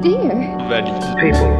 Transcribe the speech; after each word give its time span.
Dear. 0.00 0.54
People, 1.18 1.50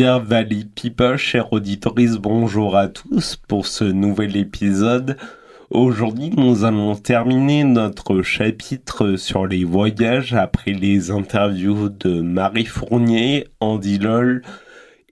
Dear 0.00 0.18
Valley 0.18 0.64
People, 0.64 1.18
chers 1.18 1.52
auditeurs, 1.52 1.92
bonjour 2.20 2.74
à 2.74 2.88
tous 2.88 3.36
pour 3.36 3.66
ce 3.66 3.84
nouvel 3.84 4.34
épisode. 4.34 5.18
Aujourd'hui, 5.68 6.30
nous 6.34 6.64
allons 6.64 6.96
terminer 6.96 7.64
notre 7.64 8.22
chapitre 8.22 9.16
sur 9.16 9.46
les 9.46 9.64
voyages 9.64 10.32
après 10.32 10.72
les 10.72 11.10
interviews 11.10 11.90
de 11.90 12.22
Marie 12.22 12.64
Fournier, 12.64 13.48
Andy 13.60 13.98
Lol 13.98 14.40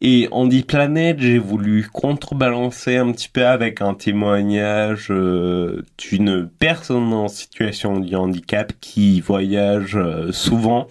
et 0.01 0.27
Andy 0.31 0.63
Planet. 0.63 1.21
J'ai 1.21 1.37
voulu 1.37 1.87
contrebalancer 1.93 2.97
un 2.97 3.13
petit 3.13 3.29
peu 3.29 3.45
avec 3.45 3.83
un 3.83 3.93
témoignage 3.93 5.09
euh, 5.11 5.83
d'une 5.99 6.49
personne 6.49 7.13
en 7.13 7.29
situation 7.29 8.01
de 8.01 8.17
handicap 8.17 8.73
qui 8.81 9.21
voyage 9.21 9.97
euh, 9.97 10.33
souvent 10.33 10.89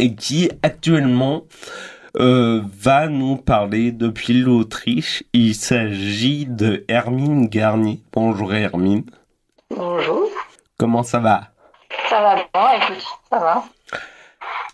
et 0.00 0.16
qui 0.16 0.50
actuellement 0.64 1.44
euh, 2.18 2.62
va 2.78 3.08
nous 3.08 3.36
parler 3.36 3.92
depuis 3.92 4.34
l'Autriche. 4.34 5.24
Il 5.32 5.54
s'agit 5.54 6.46
de 6.46 6.84
Hermine 6.88 7.48
Garnier. 7.48 8.00
Bonjour 8.12 8.54
Hermine. 8.54 9.04
Bonjour, 9.70 10.28
Comment 10.78 11.02
ça 11.02 11.18
va? 11.18 11.48
Ça 12.08 12.20
va 12.20 12.34
bien, 12.34 12.72
écoute, 12.76 13.04
ça 13.30 13.38
va. 13.38 13.64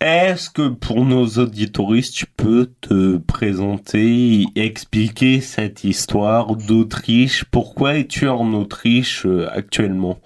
Est-ce 0.00 0.48
que 0.48 0.68
pour 0.68 1.04
nos 1.04 1.26
auditoristes, 1.26 2.14
tu 2.14 2.26
peux 2.26 2.70
te 2.80 3.18
présenter 3.18 4.46
et 4.54 4.64
expliquer 4.64 5.40
cette 5.42 5.84
histoire 5.84 6.56
d'Autriche? 6.56 7.44
Pourquoi 7.44 7.96
es-tu 7.96 8.28
en 8.28 8.54
Autriche 8.54 9.26
euh, 9.26 9.50
actuellement? 9.52 10.16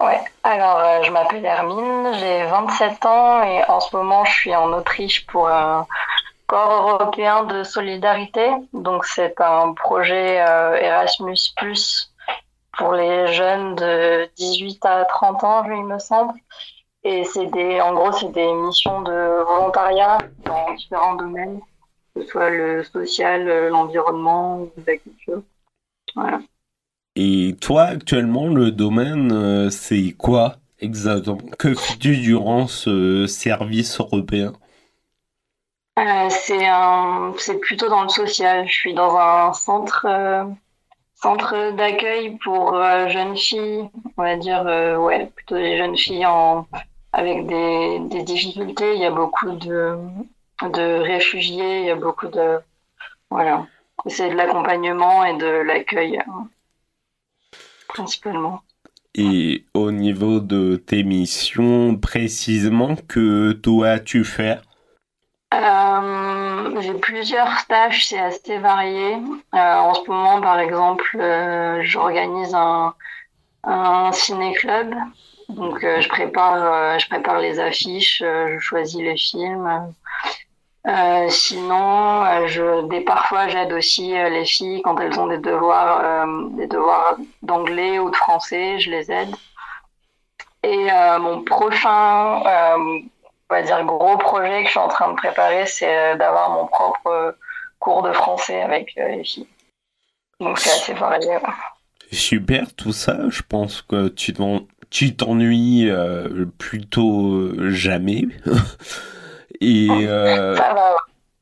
Ouais, 0.00 0.20
alors 0.42 0.78
euh, 0.78 1.02
je 1.04 1.12
m'appelle 1.12 1.44
Hermine, 1.44 2.12
j'ai 2.18 2.44
27 2.46 3.06
ans 3.06 3.44
et 3.44 3.62
en 3.68 3.78
ce 3.78 3.94
moment 3.94 4.24
je 4.24 4.32
suis 4.32 4.56
en 4.56 4.72
Autriche 4.72 5.24
pour 5.26 5.48
un 5.48 5.86
corps 6.46 6.90
européen 6.90 7.44
de 7.44 7.62
solidarité. 7.62 8.48
Donc 8.72 9.04
c'est 9.04 9.40
un 9.40 9.72
projet 9.72 10.40
euh, 10.40 10.74
Erasmus 10.76 11.36
pour 12.76 12.94
les 12.94 13.32
jeunes 13.32 13.74
de 13.76 14.28
18 14.36 14.84
à 14.84 15.04
30 15.04 15.44
ans, 15.44 15.64
il 15.64 15.84
me 15.84 15.98
semble. 15.98 16.34
Et 17.04 17.24
c'est 17.24 17.46
des, 17.46 17.80
en 17.80 17.94
gros, 17.94 18.12
c'est 18.12 18.32
des 18.32 18.52
missions 18.52 19.02
de 19.02 19.44
volontariat 19.44 20.18
dans 20.44 20.72
différents 20.74 21.16
domaines, 21.16 21.60
que 22.14 22.22
ce 22.22 22.28
soit 22.28 22.50
le 22.50 22.84
social, 22.84 23.48
euh, 23.48 23.70
l'environnement, 23.70 24.68
la 24.86 24.96
culture. 24.96 25.42
Voilà. 26.14 26.40
Et 27.16 27.56
toi, 27.60 27.82
actuellement, 27.82 28.46
le 28.46 28.70
domaine, 28.70 29.32
euh, 29.32 29.70
c'est 29.70 30.12
quoi 30.16 30.56
exactement? 30.78 31.38
Que 31.58 31.74
fais-tu 31.74 32.16
durant 32.18 32.68
ce 32.68 33.26
service 33.26 33.98
européen? 33.98 34.52
Euh, 35.98 36.28
c'est 36.30 36.66
c'est 37.38 37.58
plutôt 37.58 37.88
dans 37.88 38.04
le 38.04 38.08
social. 38.08 38.66
Je 38.66 38.72
suis 38.72 38.94
dans 38.94 39.16
un 39.16 39.52
centre, 39.52 40.06
euh, 40.08 40.44
centre 41.14 41.76
d'accueil 41.76 42.38
pour 42.38 42.74
euh, 42.74 43.08
jeunes 43.08 43.36
filles, 43.36 43.90
on 44.16 44.22
va 44.22 44.36
dire, 44.36 44.64
ouais, 45.00 45.26
plutôt 45.34 45.56
des 45.56 45.76
jeunes 45.76 45.96
filles 45.96 46.26
en, 46.26 46.66
avec 47.12 47.46
des, 47.46 48.22
difficultés. 48.22 48.94
Il 48.94 49.02
y 49.02 49.04
a 49.04 49.10
beaucoup 49.10 49.52
de, 49.52 49.98
réfugiés, 51.02 51.80
il 51.80 51.86
y 51.86 51.90
a 51.90 51.96
beaucoup 51.96 52.28
de, 52.28 52.58
voilà. 53.30 53.66
C'est 54.06 54.30
de 54.30 54.34
l'accompagnement 54.34 55.24
et 55.24 55.36
de 55.36 55.46
l'accueil, 55.46 56.18
principalement. 57.86 58.62
Et 59.14 59.66
au 59.74 59.92
niveau 59.92 60.40
de 60.40 60.76
tes 60.76 61.04
missions, 61.04 61.96
précisément, 61.96 62.96
que 62.96 63.52
dois-tu 63.52 64.24
faire 64.24 64.62
j'ai 66.82 66.94
plusieurs 66.94 67.66
tâches, 67.66 68.06
c'est 68.06 68.18
assez 68.18 68.58
varié. 68.58 69.14
Euh, 69.54 69.74
en 69.76 69.94
ce 69.94 70.08
moment, 70.08 70.40
par 70.40 70.58
exemple, 70.58 71.16
euh, 71.18 71.80
j'organise 71.82 72.54
un, 72.54 72.94
un 73.64 74.12
ciné-club. 74.12 74.94
Donc, 75.48 75.82
euh, 75.84 76.00
je 76.00 76.08
prépare, 76.08 76.98
je 76.98 77.08
prépare 77.08 77.38
les 77.38 77.58
affiches, 77.60 78.22
je 78.22 78.58
choisis 78.58 79.00
les 79.00 79.16
films. 79.16 79.92
Sinon, 81.28 82.46
je, 82.46 82.86
des, 82.88 83.00
parfois, 83.02 83.48
j'aide 83.48 83.72
aussi 83.72 84.12
les 84.12 84.44
filles 84.44 84.82
quand 84.82 84.98
elles 84.98 85.18
ont 85.20 85.26
des 85.26 85.38
devoirs, 85.38 86.26
des 86.52 86.66
devoirs 86.66 87.16
d'anglais 87.42 87.98
ou 87.98 88.10
de 88.10 88.16
français, 88.16 88.78
je 88.78 88.90
les 88.90 89.12
aide. 89.12 89.34
Et 90.62 90.88
mon 91.20 91.42
prochain, 91.42 92.42
on 93.52 93.56
va 93.56 93.62
dire 93.62 93.84
gros 93.84 94.16
projet 94.16 94.60
que 94.62 94.66
je 94.66 94.70
suis 94.70 94.78
en 94.80 94.88
train 94.88 95.10
de 95.10 95.16
préparer, 95.16 95.66
c'est 95.66 95.94
euh, 95.94 96.16
d'avoir 96.16 96.50
mon 96.50 96.66
propre 96.66 97.06
euh, 97.08 97.32
cours 97.78 98.02
de 98.02 98.12
français 98.12 98.62
avec 98.62 98.94
euh, 98.96 99.08
les 99.08 99.24
filles. 99.24 99.46
Donc 100.40 100.58
c'est 100.58 100.70
assez 100.70 100.94
varié. 100.94 101.28
ouais. 101.28 101.42
Super, 102.10 102.72
tout 102.74 102.92
ça. 102.92 103.18
Je 103.28 103.42
pense 103.46 103.82
que 103.82 104.08
tu 104.08 104.32
t'en- 104.32 104.66
tu 104.90 105.14
t'ennuies 105.16 105.88
euh, 105.90 106.46
plutôt 106.58 107.52
jamais. 107.70 108.24
Et 109.60 109.88
euh, 109.90 110.56
Ça 110.56 110.74
va. 110.74 110.92
ouais. 110.92 110.98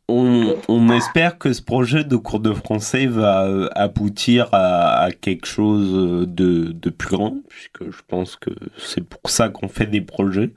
on, 0.08 0.56
on 0.68 0.90
espère 0.90 1.38
que 1.38 1.52
ce 1.52 1.62
projet 1.62 2.04
de 2.04 2.16
cours 2.16 2.40
de 2.40 2.52
français 2.52 3.06
va 3.06 3.46
aboutir 3.74 4.48
à, 4.52 5.00
à 5.04 5.10
quelque 5.12 5.46
chose 5.46 6.26
de, 6.28 6.72
de 6.72 6.90
plus 6.90 7.16
grand, 7.16 7.36
puisque 7.48 7.84
je 7.90 8.02
pense 8.06 8.36
que 8.36 8.50
c'est 8.78 9.02
pour 9.08 9.30
ça 9.30 9.48
qu'on 9.48 9.68
fait 9.68 9.86
des 9.86 10.00
projets. 10.02 10.50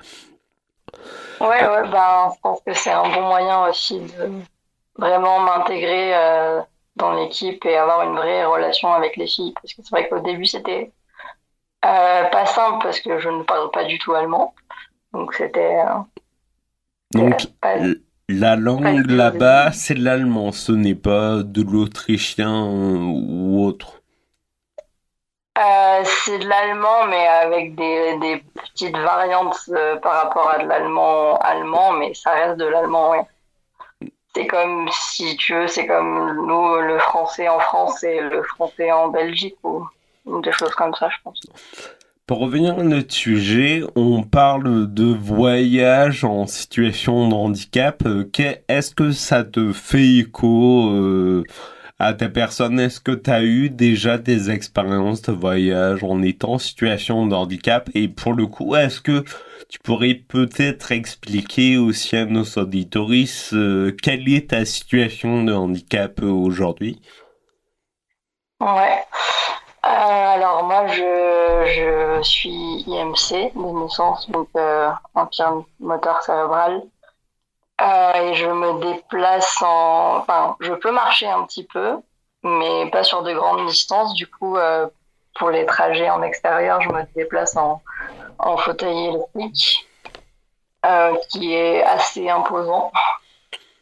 Ouais, 1.39 1.67
ouais, 1.67 1.89
ben, 1.89 2.31
je 2.33 2.39
pense 2.41 2.61
que 2.65 2.73
c'est 2.73 2.91
un 2.91 3.03
bon 3.09 3.21
moyen 3.23 3.67
aussi 3.67 3.99
de 3.99 4.31
vraiment 4.97 5.39
m'intégrer 5.41 6.15
euh, 6.15 6.61
dans 6.95 7.13
l'équipe 7.13 7.65
et 7.65 7.75
avoir 7.77 8.03
une 8.03 8.15
vraie 8.15 8.45
relation 8.45 8.93
avec 8.93 9.17
les 9.17 9.27
filles. 9.27 9.53
Parce 9.53 9.73
que 9.73 9.81
c'est 9.83 9.91
vrai 9.91 10.07
qu'au 10.09 10.19
début, 10.19 10.45
c'était 10.45 10.93
euh, 11.85 12.23
pas 12.25 12.45
simple 12.45 12.83
parce 12.83 12.99
que 13.01 13.19
je 13.19 13.29
ne 13.29 13.43
parle 13.43 13.71
pas 13.71 13.85
du 13.85 13.99
tout 13.99 14.13
allemand. 14.13 14.55
Donc 15.13 15.33
c'était 15.35 15.79
euh, 15.79 15.99
Donc, 17.13 17.47
pas- 17.61 17.77
la 18.29 18.55
langue 18.55 19.09
là-bas, 19.09 19.71
c'est 19.71 19.95
l'allemand, 19.95 20.51
ce 20.51 20.71
n'est 20.71 20.95
pas 20.95 21.43
de 21.43 21.61
l'autrichien 21.61 22.63
ou 22.65 23.63
autre. 23.65 24.02
Euh, 25.57 26.03
c'est 26.03 26.39
de 26.39 26.47
l'allemand, 26.47 27.05
mais 27.09 27.27
avec 27.27 27.75
des, 27.75 28.43
petites 28.55 28.97
variantes 28.97 29.55
euh, 29.69 29.97
par 29.97 30.23
rapport 30.23 30.49
à 30.49 30.63
de 30.63 30.67
l'allemand 30.67 31.37
allemand, 31.37 31.93
mais 31.93 32.13
ça 32.15 32.31
reste 32.31 32.57
de 32.57 32.65
l'allemand, 32.65 33.11
ouais. 33.11 33.21
C'est 34.35 34.47
comme, 34.47 34.89
si 34.91 35.37
tu 35.37 35.53
veux, 35.53 35.67
c'est 35.67 35.85
comme 35.85 36.47
nous, 36.47 36.81
le 36.81 36.97
français 36.97 37.47
en 37.49 37.59
France 37.59 38.03
et 38.03 38.19
le 38.19 38.41
français 38.41 38.91
en 38.91 39.09
Belgique, 39.09 39.57
ou, 39.63 39.87
des 40.41 40.51
choses 40.51 40.73
comme 40.73 40.95
ça, 40.95 41.09
je 41.09 41.17
pense. 41.23 41.39
Pour 42.25 42.39
revenir 42.39 42.79
à 42.79 42.83
notre 42.83 43.13
sujet, 43.13 43.83
on 43.95 44.23
parle 44.23 44.91
de 44.91 45.13
voyage 45.13 46.23
en 46.23 46.47
situation 46.47 47.29
de 47.29 47.35
handicap. 47.35 48.01
Euh, 48.07 48.27
Est-ce 48.67 48.95
que 48.95 49.11
ça 49.11 49.43
te 49.43 49.71
fait 49.71 50.17
écho 50.17 51.43
à 51.99 52.13
ta 52.13 52.29
personne 52.29 52.79
Est-ce 52.79 52.99
que 52.99 53.11
tu 53.11 53.29
as 53.29 53.43
eu 53.43 53.69
déjà 53.69 54.17
des 54.17 54.51
expériences 54.51 55.21
de 55.21 55.31
voyage 55.31 56.03
en 56.03 56.21
étant 56.21 56.53
en 56.53 56.57
situation 56.57 57.25
de 57.27 57.35
handicap? 57.35 57.89
Et 57.93 58.07
pour 58.07 58.33
le 58.33 58.47
coup, 58.47 58.75
est-ce 58.75 59.01
que 59.01 59.23
tu 59.69 59.79
pourrais 59.79 60.15
peut-être 60.15 60.91
expliquer 60.91 61.77
aussi 61.77 62.15
à 62.15 62.25
nos 62.25 62.43
auditoristes 62.43 63.53
euh, 63.53 63.95
quelle 64.01 64.27
est 64.29 64.49
ta 64.49 64.65
situation 64.65 65.43
de 65.43 65.53
handicap 65.53 66.21
euh, 66.21 66.29
aujourd'hui? 66.29 67.01
Ouais. 68.59 69.03
Euh, 69.85 69.89
alors 69.89 70.63
moi, 70.63 70.87
je, 70.87 72.21
suis 72.23 72.83
IMC 72.87 73.51
de 73.53 73.83
naissance, 73.83 74.29
donc 74.29 74.47
euh, 74.55 74.89
moteur 75.79 76.21
cérébral. 76.23 76.83
Euh, 77.83 78.13
et 78.13 78.35
je 78.35 78.45
me 78.45 78.93
déplace 78.93 79.61
en... 79.61 80.17
Enfin, 80.17 80.55
je 80.61 80.73
peux 80.73 80.91
marcher 80.91 81.27
un 81.27 81.43
petit 81.43 81.65
peu, 81.65 81.97
mais 82.43 82.89
pas 82.91 83.03
sur 83.03 83.23
de 83.23 83.33
grandes 83.33 83.67
distances. 83.67 84.13
Du 84.13 84.27
coup, 84.27 84.57
euh, 84.57 84.87
pour 85.35 85.49
les 85.49 85.65
trajets 85.65 86.09
en 86.09 86.21
extérieur, 86.21 86.81
je 86.81 86.89
me 86.89 87.01
déplace 87.15 87.57
en, 87.57 87.81
un 88.39 88.57
fauteuil 88.57 89.07
électrique 89.07 89.87
euh, 90.85 91.15
qui 91.29 91.53
est 91.53 91.83
assez 91.83 92.29
imposant, 92.29 92.91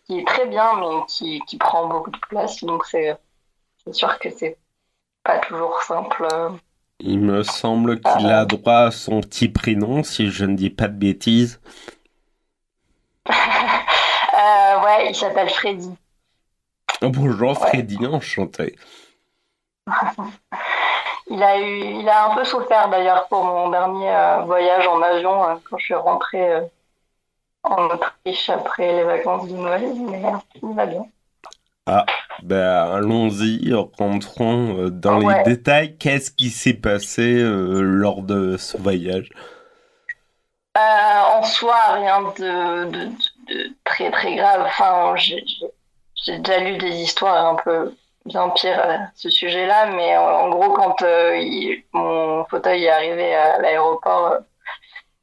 qui 0.08 0.20
est 0.20 0.28
très 0.28 0.48
bien, 0.48 0.74
mais 0.80 1.06
qui, 1.08 1.42
qui 1.42 1.58
prend 1.58 1.88
beaucoup 1.88 2.12
de 2.12 2.20
place. 2.30 2.64
Donc 2.64 2.86
c'est 2.86 3.18
sûr 3.92 4.18
que 4.18 4.30
c'est 4.32 4.58
pas 5.24 5.38
toujours 5.40 5.82
simple. 5.84 6.28
Il 7.00 7.20
me 7.20 7.44
semble 7.44 8.00
qu'il 8.00 8.28
a 8.28 8.46
droit 8.46 8.86
à 8.86 8.92
son 8.92 9.22
petit 9.22 9.50
prénom, 9.50 10.04
si 10.04 10.30
je 10.30 10.46
ne 10.46 10.56
dis 10.56 10.70
pas 10.70 10.88
de 10.88 10.98
bêtises. 10.98 11.60
Il 15.10 15.16
s'appelle 15.16 15.50
Freddy. 15.50 15.96
Oh, 17.02 17.10
bonjour 17.10 17.58
Freddy, 17.58 17.98
enchanté. 18.06 18.76
il 21.32 21.42
a 21.42 21.60
eu, 21.60 22.02
il 22.02 22.10
a 22.10 22.28
un 22.28 22.36
peu 22.36 22.44
souffert 22.44 22.90
d'ailleurs 22.90 23.28
pour 23.28 23.44
mon 23.44 23.70
dernier 23.70 24.10
euh, 24.10 24.42
voyage 24.42 24.88
en 24.88 25.02
avion 25.02 25.44
euh, 25.44 25.56
quand 25.70 25.78
je 25.78 25.86
suis 25.86 25.94
rentrée 25.96 26.54
euh, 26.54 26.62
en 27.64 27.86
Autriche 27.86 28.50
après 28.50 28.94
les 28.94 29.04
vacances 29.04 29.48
du 29.48 29.54
Noël, 29.54 29.94
mais 30.10 30.22
il 30.62 30.76
va 30.76 30.86
bien. 30.86 31.06
Ah, 31.88 32.06
ben 32.44 32.94
allons-y, 32.94 33.74
rentrons 33.74 34.90
dans 34.90 35.18
les 35.18 35.44
détails. 35.44 35.98
Qu'est-ce 35.98 36.32
qui 36.32 36.50
s'est 36.50 36.76
passé 36.76 37.40
lors 37.42 38.22
de 38.22 38.58
ce 38.58 38.78
voyage? 38.78 39.30
En 40.76 41.44
soi, 41.44 41.76
rien 41.94 42.22
de, 42.22 42.86
de, 42.92 43.10
très 43.84 44.12
très 44.12 44.36
grave. 44.36 44.64
Enfin, 44.66 45.16
j'ai 45.18 46.38
déjà 46.38 46.60
lu 46.60 46.78
des 46.78 46.96
histoires 47.02 47.46
un 47.46 47.56
peu 47.56 47.96
bien 48.26 48.50
pire 48.50 48.80
à 48.80 48.98
ce 49.16 49.30
sujet-là, 49.30 49.88
mais 49.88 50.18
en, 50.18 50.50
gros, 50.50 50.74
quand 50.74 51.02
euh, 51.02 51.42
mon 51.94 52.46
fauteuil 52.46 52.86
est 52.86 52.90
arrivé 52.90 53.36
à 53.36 53.60
l'aéroport, 53.60 54.38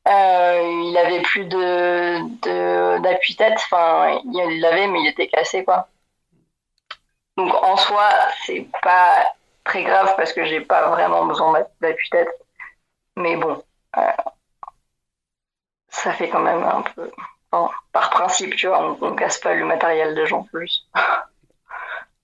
euh, 0.09 0.83
il 0.85 0.97
avait 0.97 1.23
plus 1.23 1.45
de 1.47 2.99
d'appui-tête. 2.99 3.55
Enfin, 3.57 4.21
il 4.25 4.61
l'avait, 4.61 4.87
mais 4.89 5.03
il 5.03 5.09
était 5.09 5.29
cassé, 5.29 5.65
quoi. 5.65 5.89
Donc 7.37 7.55
en 7.63 7.77
soi, 7.77 8.09
c'est 8.45 8.67
pas 8.83 9.33
très 9.65 9.85
grave 9.85 10.15
parce 10.17 10.33
que 10.33 10.45
j'ai 10.45 10.61
pas 10.61 10.89
vraiment 10.91 11.25
besoin 11.27 11.65
d'appui-tête. 11.81 12.29
Mais 13.17 13.37
bon, 13.37 13.63
euh, 13.97 14.13
ça 15.89 16.13
fait 16.13 16.29
quand 16.29 16.41
même 16.41 16.65
un 16.65 16.83
peu. 16.83 17.11
Par 17.51 18.11
principe, 18.11 18.57
tu 18.57 18.67
vois, 18.67 18.97
on, 19.01 19.07
on 19.07 19.15
casse 19.15 19.39
pas 19.39 19.55
le 19.55 19.65
matériel 19.65 20.15
des 20.15 20.27
gens 20.27 20.45
plus. 20.45 20.87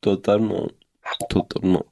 Totalement. 0.00 0.68
Totalement. 1.28 1.84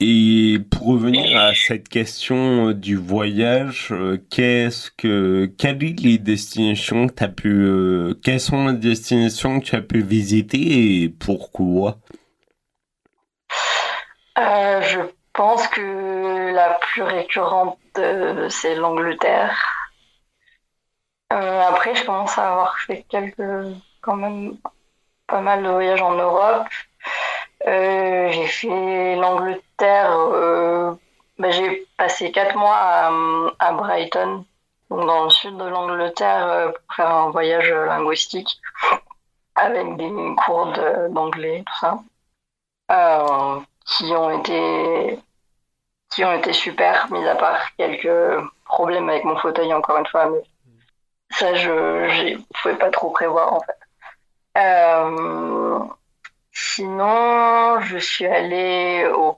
Et 0.00 0.58
pour 0.70 0.88
revenir 0.88 1.40
à 1.40 1.54
cette 1.54 1.88
question 1.88 2.68
euh, 2.68 2.74
du 2.74 2.96
voyage, 2.96 3.88
euh, 3.92 4.18
qu'est-ce 4.28 4.90
que, 4.90 5.46
quelles 5.56 5.78
les 5.78 6.18
destinations 6.18 7.06
que 7.06 7.24
as 7.24 7.28
pu, 7.28 7.48
euh, 7.48 8.14
quelles 8.22 8.40
sont 8.40 8.66
les 8.66 8.74
destinations 8.74 9.60
que 9.60 9.64
tu 9.64 9.76
as 9.76 9.82
pu 9.82 10.02
visiter 10.02 11.02
et 11.02 11.08
pourquoi? 11.08 11.98
Je 14.36 15.00
pense 15.32 15.66
que 15.68 16.52
la 16.52 16.76
plus 16.80 17.02
récurrente, 17.02 17.78
c'est 18.50 18.74
l'Angleterre. 18.74 19.83
Après, 21.30 21.94
je 21.94 22.04
commence 22.04 22.38
à 22.38 22.52
avoir 22.52 22.78
fait 22.78 23.04
quelques, 23.08 23.42
quand 24.00 24.16
même, 24.16 24.56
pas 25.26 25.40
mal 25.40 25.62
de 25.62 25.68
voyages 25.68 26.02
en 26.02 26.14
Europe. 26.14 26.66
Euh, 27.66 28.28
j'ai 28.30 28.46
fait 28.46 29.16
l'Angleterre. 29.16 30.10
Euh, 30.10 30.94
bah, 31.38 31.50
j'ai 31.50 31.86
passé 31.96 32.30
quatre 32.30 32.56
mois 32.56 32.76
à, 33.58 33.72
Brighton, 33.72 34.44
donc 34.90 35.06
dans 35.06 35.24
le 35.24 35.30
sud 35.30 35.56
de 35.56 35.64
l'Angleterre, 35.64 36.46
euh, 36.46 36.68
pour 36.68 36.94
faire 36.94 37.10
un 37.10 37.30
voyage 37.30 37.70
linguistique 37.70 38.60
avec 39.54 39.96
des 39.96 40.10
cours 40.44 40.72
d'anglais, 41.10 41.64
tout 41.66 41.78
ça, 41.80 41.98
euh, 42.92 43.60
qui 43.86 44.04
ont 44.14 44.38
été 44.38 45.18
qui 46.10 46.24
ont 46.24 46.32
été 46.32 46.52
super, 46.52 47.10
mis 47.10 47.26
à 47.26 47.34
part 47.34 47.74
quelques 47.76 48.46
problèmes 48.64 49.08
avec 49.08 49.24
mon 49.24 49.36
fauteuil 49.36 49.72
encore 49.74 49.98
une 49.98 50.06
fois, 50.06 50.26
mais 50.26 50.42
ça 51.38 51.54
je 51.54 51.70
ne 51.70 52.42
pouvais 52.62 52.76
pas 52.76 52.90
trop 52.90 53.10
prévoir 53.10 53.52
en 53.52 53.60
fait. 53.60 53.78
Euh, 54.56 55.80
sinon, 56.52 57.80
je 57.80 57.98
suis 57.98 58.26
allée 58.26 59.06
au, 59.14 59.36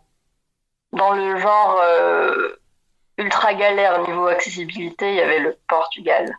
dans 0.92 1.12
le 1.12 1.38
genre 1.38 1.80
euh, 1.82 2.60
ultra 3.16 3.54
galère 3.54 4.06
niveau 4.06 4.26
accessibilité, 4.26 5.10
il 5.10 5.16
y 5.16 5.20
avait 5.20 5.40
le 5.40 5.56
Portugal. 5.68 6.36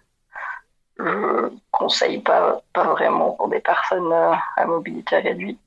Je 1.00 1.52
conseille 1.72 2.20
pas, 2.20 2.62
pas 2.74 2.84
vraiment 2.86 3.32
pour 3.32 3.50
des 3.50 3.60
personnes 3.60 4.12
euh, 4.12 4.34
à 4.58 4.66
mobilité 4.66 5.18
réduite. 5.18 5.60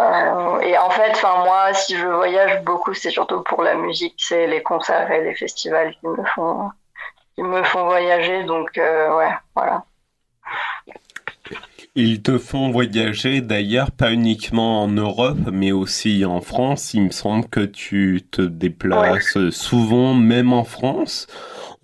et 0.00 0.78
en 0.78 0.90
fait, 0.90 1.22
moi, 1.22 1.72
si 1.74 1.96
je 1.96 2.06
voyage 2.06 2.62
beaucoup, 2.62 2.94
c'est 2.94 3.10
surtout 3.10 3.42
pour 3.42 3.62
la 3.62 3.74
musique, 3.74 4.16
c'est 4.18 4.46
les 4.46 4.62
concerts 4.62 5.10
et 5.10 5.22
les 5.24 5.34
festivals 5.34 5.94
qui 5.96 6.06
me 6.06 6.24
font, 6.26 6.70
qui 7.36 7.42
me 7.42 7.62
font 7.62 7.84
voyager. 7.84 8.44
Donc 8.44 8.70
ouais, 8.76 9.30
voilà. 9.54 9.84
Ils 11.98 12.20
te 12.20 12.36
font 12.36 12.70
voyager 12.70 13.40
d'ailleurs 13.40 13.90
pas 13.90 14.12
uniquement 14.12 14.82
en 14.82 14.88
Europe 14.88 15.38
mais 15.50 15.72
aussi 15.72 16.24
en 16.26 16.42
France. 16.42 16.92
Il 16.92 17.04
me 17.04 17.10
semble 17.10 17.46
que 17.46 17.60
tu 17.60 18.22
te 18.30 18.42
déplaces 18.42 19.38
souvent 19.50 20.12
même 20.12 20.52
en 20.52 20.64
France 20.64 21.26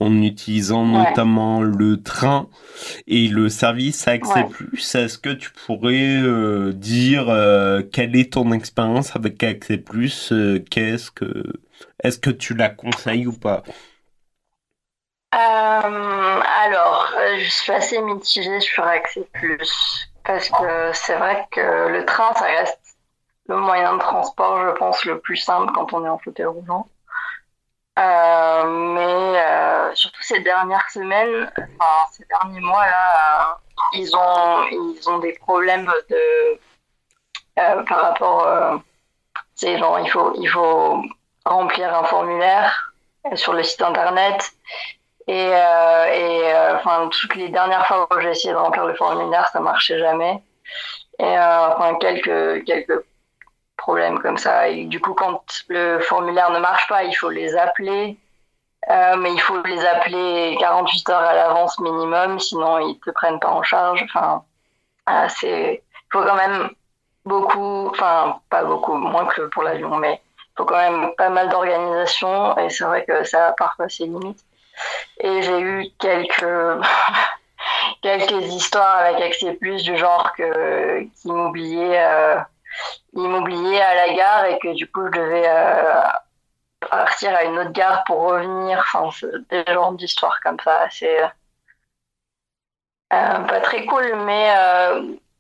en 0.03 0.21
utilisant 0.21 0.85
notamment 0.85 1.63
le 1.63 2.03
train 2.03 2.49
et 3.07 3.29
le 3.29 3.49
service 3.49 4.07
Accès 4.09 4.45
Plus. 4.51 4.95
Est-ce 4.95 5.19
que 5.19 5.31
tu 5.31 5.51
pourrais 5.51 6.21
euh, 6.23 6.73
dire 6.73 7.29
euh, 7.29 7.83
quelle 7.83 8.17
est 8.17 8.33
ton 8.33 8.53
expérience 8.53 9.15
avec 9.17 9.43
Accès 9.43 9.79
Plus 9.79 10.33
euh, 10.33 10.59
Qu'est-ce 10.71 11.11
que 11.11 11.45
est-ce 12.03 12.19
que 12.19 12.31
tu 12.31 12.55
la 12.55 12.69
conseilles 12.69 13.27
ou 13.27 13.33
pas? 13.33 13.63
Euh, 15.35 16.41
alors, 16.63 17.11
euh, 17.17 17.39
je 17.39 17.49
suis 17.49 17.73
assez 17.73 17.99
mitigée 18.03 18.61
sur 18.61 18.85
Accès 18.85 19.27
Plus 19.33 20.11
parce 20.25 20.51
que 20.51 20.93
c'est 20.93 21.17
vrai 21.17 21.47
que 21.51 21.89
le 21.89 22.05
train, 22.05 22.35
ça 22.35 22.45
reste 22.45 22.79
le 23.49 23.57
moyen 23.57 23.95
de 23.95 23.99
transport, 23.99 24.63
je 24.67 24.71
pense, 24.73 25.05
le 25.05 25.21
plus 25.21 25.37
simple 25.39 25.73
quand 25.73 25.95
on 25.95 26.05
est 26.05 26.09
en 26.09 26.19
fauteuil 26.19 26.47
roulant. 26.47 26.87
Euh, 27.99 28.65
mais 28.65 29.95
surtout 29.95 30.23
ces 30.23 30.41
dernières 30.41 30.89
semaines, 30.91 31.51
enfin, 31.57 32.07
ces 32.13 32.25
derniers 32.27 32.61
mois 32.61 32.87
là, 32.87 33.59
ils 33.95 34.15
ont 34.15 34.65
ils 34.71 35.11
ont 35.11 35.19
des 35.19 35.33
problèmes 35.35 35.91
de 36.09 36.59
par 37.57 38.01
rapport, 38.01 38.81
c'est 39.55 39.79
genre 39.79 39.99
il 39.99 40.11
faut 40.11 40.35
il 40.39 40.49
faut 40.49 41.03
remplir 41.45 41.95
un 41.95 42.05
formulaire 42.05 42.95
sur 43.35 43.53
le 43.53 43.63
site 43.63 43.83
internet 43.83 44.53
et, 45.29 45.51
euh, 45.55 46.05
euh, 46.09 46.77
enfin, 46.77 47.09
toutes 47.09 47.37
les 47.37 47.49
dernières 47.49 47.87
fois 47.87 48.09
où 48.11 48.21
j'ai 48.21 48.31
essayé 48.31 48.53
de 48.53 48.59
remplir 48.59 48.87
le 48.87 48.95
formulaire, 48.95 49.49
ça 49.53 49.61
marchait 49.61 49.99
jamais. 49.99 50.43
Et 51.19 51.25
euh, 51.39 51.69
enfin, 51.69 51.95
quelques, 51.97 52.65
quelques 52.65 53.05
problèmes 53.77 54.19
comme 54.21 54.39
ça. 54.39 54.69
Et 54.69 54.85
du 54.87 55.01
coup, 55.01 55.15
quand 55.15 55.43
le 55.69 56.01
formulaire 56.01 56.51
ne 56.51 56.59
marche 56.59 56.87
pas, 56.89 57.05
il 57.05 57.15
faut 57.15 57.31
les 57.31 57.57
appeler. 57.57 58.19
Mais 58.89 59.33
il 59.33 59.41
faut 59.41 59.63
les 59.63 59.85
appeler 59.87 60.57
48 60.59 61.09
heures 61.11 61.21
à 61.21 61.35
l'avance 61.35 61.79
minimum, 61.79 62.41
sinon 62.41 62.81
ils 62.81 62.99
te 62.99 63.11
prennent 63.11 63.39
pas 63.39 63.51
en 63.51 63.63
charge. 63.63 64.03
Enfin, 64.03 64.43
c'est, 65.29 65.85
il 65.85 66.13
faut 66.13 66.25
quand 66.25 66.35
même 66.35 66.69
beaucoup, 67.25 67.89
enfin 67.91 68.41
pas 68.51 68.65
beaucoup, 68.65 68.95
moins 68.95 69.27
que 69.27 69.43
pour 69.43 69.63
l'avion, 69.63 69.97
mais 69.97 70.21
il 70.37 70.53
faut 70.57 70.65
quand 70.65 70.77
même 70.77 71.13
pas 71.17 71.29
mal 71.29 71.49
d'organisation. 71.49 72.59
Et 72.59 72.71
c'est 72.71 72.83
vrai 72.85 73.05
que 73.05 73.23
ça 73.23 73.49
a 73.49 73.53
parfois 73.53 73.89
ses 73.89 74.07
limites. 74.07 74.45
Et 75.21 75.43
j'ai 75.43 75.61
eu 75.61 75.87
quelques 75.99 76.45
quelques 78.03 78.53
histoires 78.53 78.99
avec 78.99 79.23
Accès 79.23 79.55
Plus 79.55 79.83
du 79.83 79.97
genre 79.97 80.33
que 80.35 81.03
qui 81.03 81.29
m'oubliait 81.29 82.03
euh, 82.03 82.37
à 82.37 83.95
la 83.95 84.15
gare 84.15 84.45
et 84.47 84.59
que 84.59 84.75
du 84.75 84.91
coup 84.91 85.07
je 85.07 85.19
devais 85.21 85.49
euh, 85.49 86.03
partir 86.91 87.35
à 87.35 87.45
une 87.45 87.59
autre 87.59 87.73
gare 87.73 88.05
pour 88.05 88.21
revenir. 88.23 88.79
Enfin, 88.95 89.11
des 89.51 89.65
genres 89.73 89.93
d'histoires 89.93 90.41
comme 90.43 90.59
ça. 90.61 90.89
C'est 90.91 91.23
euh, 91.23 91.29
pas 93.11 93.61
très 93.61 93.85
cool, 93.87 94.17
mais 94.25 94.53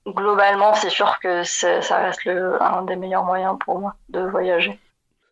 globalement, 0.06 0.74
c'est 0.74 0.90
sûr 0.90 1.18
que 1.20 1.42
ça 1.44 1.98
reste 1.98 2.24
le, 2.24 2.62
un 2.62 2.82
des 2.82 2.96
meilleurs 2.96 3.24
moyens 3.24 3.56
pour 3.58 3.78
moi 3.78 3.94
de 4.08 4.20
voyager. 4.20 4.78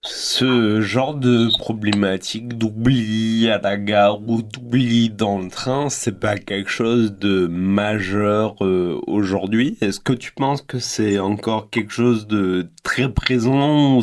Ce 0.03 0.81
genre 0.81 1.15
de 1.15 1.55
problématique 1.59 2.57
d'oubli 2.57 3.51
à 3.51 3.59
la 3.59 3.77
gare 3.77 4.23
ou 4.27 4.41
d'oubli 4.41 5.11
dans 5.11 5.39
le 5.39 5.51
train, 5.51 5.91
c'est 5.91 6.19
pas 6.19 6.39
quelque 6.39 6.71
chose 6.71 7.13
de 7.19 7.47
majeur 7.47 8.57
euh, 8.63 8.99
aujourd'hui? 9.07 9.77
Est-ce 9.83 10.01
que 10.01 10.15
tu 10.15 10.33
penses 10.33 10.63
que 10.63 10.79
c'est 10.79 11.19
encore 11.19 11.69
quelque 11.69 11.93
chose 11.93 12.27
de 12.27 12.71
très 12.83 13.13
présent 13.13 13.99
ou 13.99 14.03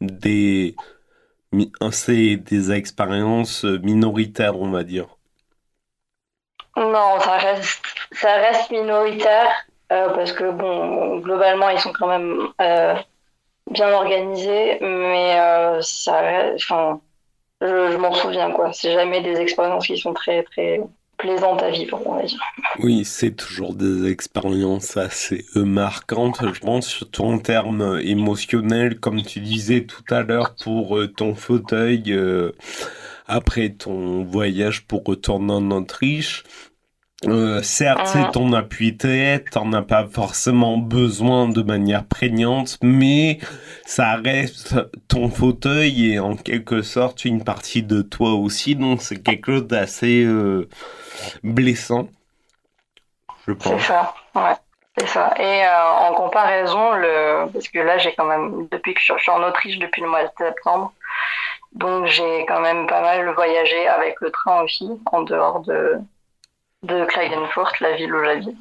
des 0.00 0.76
c'est 1.90 2.36
des 2.36 2.70
expériences 2.70 3.64
minoritaires, 3.64 4.56
on 4.56 4.70
va 4.70 4.84
dire? 4.84 5.06
Non, 6.76 7.18
ça 7.18 7.38
reste, 7.38 7.84
ça 8.12 8.34
reste 8.36 8.70
minoritaire 8.70 9.66
parce 9.88 10.32
que 10.32 10.50
bon, 10.52 11.18
globalement, 11.18 11.68
ils 11.70 11.80
sont 11.80 11.92
quand 11.92 12.06
même 12.06 12.52
bien 13.72 13.90
organisés, 13.92 14.78
mais 14.80 15.36
ça 15.80 16.20
reste, 16.20 16.64
enfin, 16.64 17.00
je, 17.60 17.96
m'en 17.96 18.12
souviens 18.12 18.50
quoi. 18.52 18.72
C'est 18.72 18.92
jamais 18.92 19.20
des 19.22 19.40
expériences 19.40 19.86
qui 19.86 19.98
sont 19.98 20.12
très 20.12 20.42
très 20.42 20.80
plaisante 21.22 21.62
à 21.62 21.70
vivre, 21.70 22.00
on 22.04 22.16
va. 22.16 22.22
Oui, 22.80 23.04
c'est 23.04 23.36
toujours 23.36 23.74
des 23.74 24.10
expériences 24.10 24.96
assez 24.96 25.44
euh, 25.56 25.64
marquantes, 25.64 26.40
je 26.52 26.60
pense, 26.60 26.88
surtout 26.88 27.22
en 27.22 27.38
termes 27.38 28.00
émotionnels, 28.02 28.98
comme 28.98 29.22
tu 29.22 29.40
disais 29.40 29.84
tout 29.84 30.02
à 30.10 30.22
l'heure 30.22 30.54
pour 30.56 30.98
euh, 30.98 31.06
ton 31.06 31.34
fauteuil 31.34 32.12
euh, 32.12 32.52
après 33.26 33.70
ton 33.70 34.24
voyage 34.24 34.84
pour 34.86 35.04
retourner 35.04 35.52
en 35.52 35.70
Autriche. 35.70 36.44
Euh, 37.26 37.62
certes, 37.62 38.06
c'est 38.06 38.18
mhm. 38.18 38.30
ton 38.32 38.52
appui 38.52 38.96
tête, 38.96 39.50
t'en 39.50 39.72
as 39.72 39.82
pas 39.82 40.06
forcément 40.06 40.76
besoin 40.76 41.48
de 41.48 41.62
manière 41.62 42.04
prégnante, 42.04 42.78
mais 42.82 43.38
ça 43.84 44.16
reste 44.16 44.74
ton 45.06 45.28
fauteuil 45.28 46.14
et 46.14 46.18
en 46.18 46.34
quelque 46.34 46.82
sorte 46.82 47.24
une 47.24 47.44
partie 47.44 47.84
de 47.84 48.02
toi 48.02 48.32
aussi, 48.32 48.74
donc 48.74 49.02
c'est 49.02 49.22
quelque 49.22 49.52
chose 49.52 49.66
d'assez 49.68 50.24
euh, 50.24 50.68
blessant, 51.44 52.08
je 53.46 53.52
pense. 53.52 53.80
C'est 53.80 53.86
ça, 53.86 54.14
ouais, 54.34 54.56
c'est 54.98 55.06
ça. 55.06 55.32
Et 55.38 55.64
euh, 55.64 56.08
en 56.08 56.14
comparaison, 56.14 56.94
le... 56.94 57.46
parce 57.52 57.68
que 57.68 57.78
là 57.78 57.98
j'ai 57.98 58.14
quand 58.14 58.26
même, 58.26 58.66
depuis 58.72 58.94
que 58.94 59.00
je 59.00 59.12
suis 59.16 59.30
en 59.30 59.44
Autriche 59.44 59.78
depuis 59.78 60.02
le 60.02 60.08
mois 60.08 60.24
de 60.24 60.30
septembre, 60.36 60.92
donc 61.72 62.06
j'ai 62.06 62.44
quand 62.46 62.60
même 62.60 62.88
pas 62.88 63.00
mal 63.00 63.32
voyagé 63.34 63.86
avec 63.86 64.20
le 64.20 64.32
train 64.32 64.62
aussi, 64.62 64.90
en 65.12 65.22
dehors 65.22 65.60
de 65.60 66.00
de 66.82 67.04
Klagenfurt, 67.04 67.80
la 67.80 67.92
ville 67.92 68.14
où 68.14 68.24
j'habite. 68.24 68.58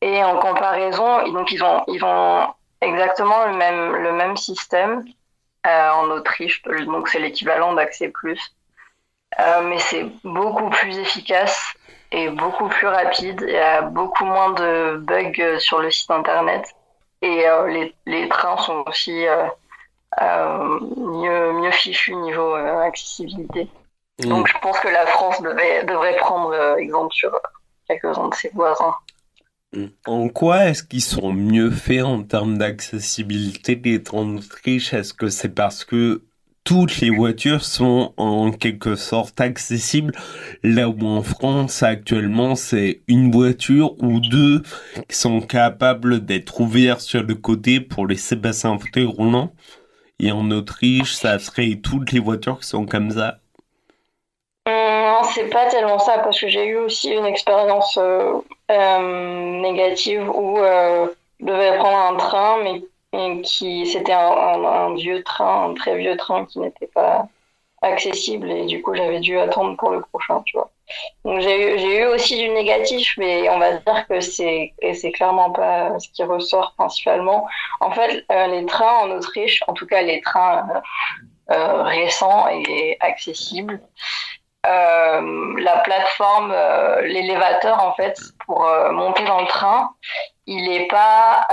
Et 0.00 0.22
en 0.24 0.38
comparaison, 0.38 1.28
donc 1.32 1.50
ils 1.52 1.62
ont, 1.62 1.84
ils 1.88 2.04
ont 2.04 2.46
exactement 2.80 3.46
le 3.46 3.56
même, 3.56 3.94
le 3.96 4.12
même 4.12 4.36
système 4.36 5.04
euh, 5.66 5.90
en 5.90 6.10
Autriche, 6.10 6.62
donc 6.62 7.08
c'est 7.08 7.20
l'équivalent 7.20 7.72
d'Accès 7.74 8.08
Plus. 8.08 8.54
Euh, 9.40 9.62
mais 9.62 9.78
c'est 9.78 10.04
beaucoup 10.24 10.68
plus 10.70 10.98
efficace 10.98 11.74
et 12.10 12.28
beaucoup 12.28 12.68
plus 12.68 12.88
rapide. 12.88 13.42
Il 13.46 13.54
y 13.54 13.56
a 13.56 13.82
beaucoup 13.82 14.24
moins 14.24 14.50
de 14.50 14.96
bugs 14.98 15.58
sur 15.58 15.80
le 15.80 15.90
site 15.90 16.10
internet. 16.10 16.64
Et 17.22 17.48
euh, 17.48 17.68
les, 17.68 17.94
les, 18.06 18.28
trains 18.28 18.58
sont 18.58 18.84
aussi 18.86 19.24
mieux, 20.20 21.52
mieux 21.52 21.70
fichus 21.70 22.16
niveau 22.16 22.54
accessibilité. 22.54 23.70
Mm. 24.20 24.28
Donc 24.28 24.48
je 24.48 24.58
pense 24.60 24.78
que 24.80 24.88
la 24.88 25.06
France 25.06 25.40
devait, 25.42 25.84
devrait 25.84 26.16
prendre 26.16 26.52
euh, 26.52 26.76
exemple 26.76 27.14
sur 27.14 27.32
quelques-uns 27.88 28.28
de 28.28 28.34
ses 28.34 28.50
voisins. 28.50 28.94
Mm. 29.72 29.86
En 30.06 30.28
quoi 30.28 30.66
est-ce 30.66 30.82
qu'ils 30.82 31.02
sont 31.02 31.32
mieux 31.32 31.70
faits 31.70 32.02
en 32.02 32.22
termes 32.22 32.58
d'accessibilité 32.58 33.76
des 33.76 34.02
trains 34.02 34.26
d'Autriche 34.26 34.92
Est-ce 34.92 35.14
que 35.14 35.28
c'est 35.28 35.54
parce 35.54 35.84
que 35.84 36.22
toutes 36.64 37.00
les 37.00 37.10
voitures 37.10 37.64
sont 37.64 38.14
en 38.16 38.52
quelque 38.52 38.94
sorte 38.94 39.40
accessibles, 39.40 40.14
là 40.62 40.88
où 40.88 41.04
en 41.04 41.22
France 41.22 41.82
actuellement 41.82 42.54
c'est 42.54 43.02
une 43.08 43.32
voiture 43.32 44.00
ou 44.00 44.20
deux 44.20 44.62
qui 45.08 45.16
sont 45.16 45.40
capables 45.40 46.24
d'être 46.24 46.60
ouverts 46.60 47.00
sur 47.00 47.24
le 47.24 47.34
côté 47.34 47.80
pour 47.80 48.06
laisser 48.06 48.36
passer 48.36 48.68
un 48.68 48.78
fauteuil 48.78 49.06
roulant. 49.06 49.52
Et 50.20 50.30
en 50.30 50.52
Autriche, 50.52 51.14
ça 51.14 51.40
serait 51.40 51.80
toutes 51.82 52.12
les 52.12 52.20
voitures 52.20 52.60
qui 52.60 52.68
sont 52.68 52.86
comme 52.86 53.10
ça 53.10 53.41
c'est 55.34 55.48
pas 55.48 55.66
tellement 55.66 55.98
ça, 55.98 56.18
parce 56.18 56.40
que 56.40 56.48
j'ai 56.48 56.66
eu 56.66 56.76
aussi 56.76 57.10
une 57.10 57.26
expérience 57.26 57.98
euh, 57.98 58.40
euh, 58.70 59.60
négative 59.60 60.28
où 60.28 60.58
euh, 60.58 61.06
je 61.40 61.46
devais 61.46 61.76
prendre 61.78 61.96
un 61.96 62.16
train, 62.16 62.62
mais, 62.62 62.82
qui 63.42 63.86
c'était 63.86 64.14
un, 64.14 64.94
vieux 64.94 65.22
train, 65.22 65.70
un 65.70 65.74
très 65.74 65.96
vieux 65.98 66.16
train 66.16 66.46
qui 66.46 66.60
n'était 66.60 66.86
pas 66.86 67.28
accessible, 67.82 68.50
et 68.50 68.64
du 68.64 68.80
coup 68.80 68.94
j'avais 68.94 69.20
dû 69.20 69.38
attendre 69.38 69.76
pour 69.76 69.90
le 69.90 70.00
prochain, 70.00 70.40
tu 70.46 70.56
vois. 70.56 70.70
Donc 71.24 71.40
j'ai 71.40 71.98
eu, 71.98 72.00
eu 72.00 72.06
aussi 72.06 72.38
du 72.38 72.48
négatif, 72.48 73.14
mais 73.18 73.50
on 73.50 73.58
va 73.58 73.74
dire 73.74 74.06
que 74.08 74.20
c'est 74.20 74.72
c'est 74.94 75.12
clairement 75.12 75.50
pas 75.50 75.98
ce 75.98 76.08
qui 76.10 76.22
ressort 76.22 76.72
principalement. 76.78 77.46
En 77.80 77.90
fait, 77.90 78.24
les 78.30 78.64
trains 78.66 79.00
en 79.02 79.10
Autriche, 79.10 79.62
en 79.66 79.74
tout 79.74 79.86
cas 79.86 80.00
les 80.00 80.20
trains 80.22 80.66
récents 81.48 82.48
et 82.48 82.96
accessibles, 83.00 83.80
la 84.64 85.78
plateforme, 85.78 86.52
euh, 86.54 87.00
l'élévateur 87.02 87.82
en 87.82 87.94
fait 87.94 88.18
pour 88.46 88.66
euh, 88.66 88.92
monter 88.92 89.24
dans 89.24 89.40
le 89.40 89.46
train, 89.46 89.94
il 90.46 90.70
est 90.72 90.86
pas 90.86 91.46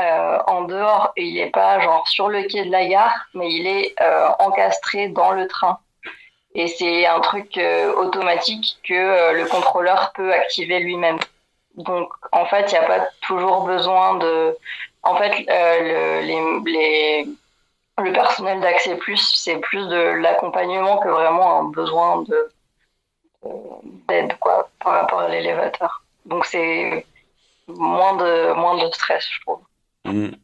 en 0.48 0.64
dehors 0.64 1.14
il 1.16 1.38
est 1.38 1.52
pas 1.52 1.80
genre 1.80 2.08
sur 2.08 2.28
le 2.28 2.44
quai 2.44 2.66
de 2.66 2.72
la 2.72 2.86
gare, 2.86 3.26
mais 3.36 3.52
il 3.52 3.68
est 3.68 3.96
encastré 4.40 5.10
dans 5.10 5.32
le 5.32 5.48
train. 5.48 5.78
Et 6.56 6.68
c'est 6.68 7.06
un 7.06 7.20
truc 7.20 7.60
automatique 7.98 8.80
que 8.84 9.34
le 9.34 9.46
contrôleur 9.46 10.12
peut 10.16 10.34
activer 10.34 10.80
lui-même. 10.80 11.20
Donc 11.76 12.12
en 12.32 12.46
fait, 12.48 12.72
il 12.72 12.80
n'y 12.80 12.84
a 12.84 12.88
pas 12.88 13.08
toujours 13.22 13.66
besoin 13.66 14.16
de. 14.16 14.58
En 15.04 15.16
fait, 15.18 15.46
le, 15.48 16.26
le 18.00 18.12
personnel 18.12 18.60
d'accès 18.60 18.96
plus, 18.96 19.36
c'est 19.36 19.58
plus 19.58 19.88
de 19.88 20.02
l'accompagnement 20.20 20.98
que 20.98 21.10
vraiment 21.10 21.60
un 21.60 21.64
besoin 21.66 22.24
de 22.24 22.52
d'aide 24.08 24.38
quoi 24.40 24.70
par 24.84 24.94
rapport 24.94 25.20
à 25.20 25.30
l'élévateur. 25.30 26.04
Donc 26.26 26.46
c'est 26.46 27.06
moins 27.68 28.16
de 28.18 28.54
moins 28.54 28.84
de 28.84 28.92
stress, 28.92 29.28
je 29.32 29.42
trouve. 29.42 29.60
Mm. 30.06 30.36